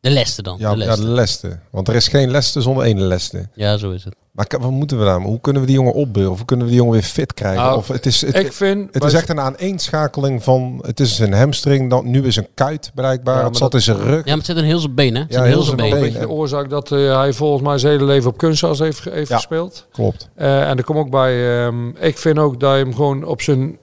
[0.01, 0.57] de Leste dan.
[0.59, 1.01] Ja, de ja, Leste.
[1.05, 1.59] de Leste.
[1.71, 3.49] Want er is geen Leste zonder ene Leste.
[3.55, 4.15] Ja, zo is het.
[4.35, 5.21] Maar wat moeten we daar?
[5.21, 6.31] Hoe kunnen we die jongen opbeuren?
[6.33, 7.63] Of hoe kunnen we die jongen weer fit krijgen?
[7.63, 8.95] Nou, of het is, het, ik vind...
[8.95, 10.79] het is echt een aaneenschakeling van...
[10.87, 13.35] Het is een hamstring, dan, nu is een kuit bereikbaar.
[13.35, 14.17] Ja, het maar zat dat- in zijn rug.
[14.17, 15.23] Ja, maar het zit in heel zijn benen.
[15.23, 17.79] Het Ja, heel heel zijn zijn een beetje de oorzaak dat eh, hij volgens mij
[17.79, 19.37] zijn hele leven op kunstgras heeft, Ja.
[19.37, 19.87] gespeeld.
[19.93, 20.29] Klopt.
[20.35, 23.43] Eh, en er komt ook bij, ehm, ik vind ook dat je hem gewoon op
[23.43, 23.79] zijn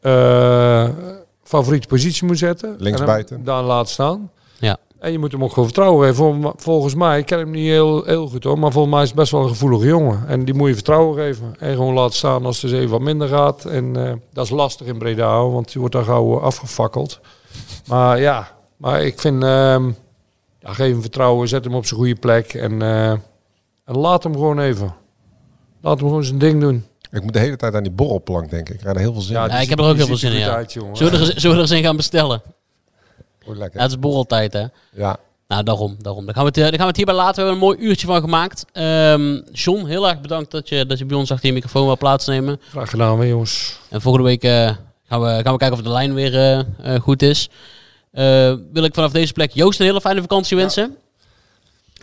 [0.00, 0.88] eh,
[1.42, 2.74] favoriete positie moet zetten.
[2.78, 3.44] Linksbuiten.
[3.44, 4.30] Daar laat staan.
[5.06, 5.12] Ja.
[5.12, 6.24] En je moet hem ook gewoon vertrouwen geven.
[6.42, 9.08] Vol- Volgens mij, ik ken hem niet heel, heel goed hoor, maar volgens mij is
[9.08, 10.24] het best wel een gevoelige jongen.
[10.28, 11.54] En die moet je vertrouwen geven.
[11.58, 13.64] En gewoon laten staan als het eens even wat minder gaat.
[13.64, 17.20] En eh, dat is lastig in Breda, want die wordt daar gauw eh, afgefakkeld.
[17.86, 19.86] Maar ja, maar ik vind, ehm,
[20.60, 22.54] ja, geef hem vertrouwen, zet hem op zijn goede plek.
[22.54, 23.10] En, eh,
[23.84, 24.94] en laat hem gewoon even.
[25.80, 26.84] Laat hem gewoon zijn ding doen.
[27.10, 28.74] Ik moet de hele tijd aan die borrelplank denken.
[28.74, 29.50] Ik krijg er heel veel zin in.
[29.50, 30.46] Ja, ik heb er ook heel veel zin in, ja.
[30.96, 32.42] Zullen we er, zullen we er eens in gaan bestellen?
[33.46, 33.76] Lekker.
[33.76, 34.64] Ja, het is borreltijd, hè?
[34.92, 35.16] Ja.
[35.48, 35.96] Nou, daarom.
[35.98, 36.24] daarom.
[36.24, 37.34] Dan, gaan we het, eh, dan gaan we het hierbij laten.
[37.34, 38.64] We hebben een mooi uurtje van gemaakt.
[38.72, 41.96] Ehm John, heel erg bedankt dat je, dat je bij ons achter je microfoon wil
[41.96, 42.60] plaatsnemen.
[42.68, 43.78] Graag gedaan, hè, jongens.
[43.90, 44.70] En volgende week eh,
[45.08, 47.48] gaan, we, gaan we kijken of de lijn weer eh, goed is.
[48.16, 50.96] Eh, wil ik vanaf deze plek Joost een hele fijne vakantie wensen.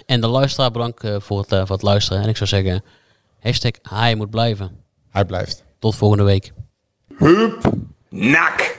[0.06, 2.22] En de luisteraar bedankt eh, voor, het, eh, voor het luisteren.
[2.22, 2.84] En ik zou zeggen,
[3.40, 4.72] hashtag hij moet blijven.
[5.10, 5.64] Hij blijft.
[5.80, 6.54] Tot volgende week.
[7.18, 7.72] Hup,
[8.10, 8.78] nak.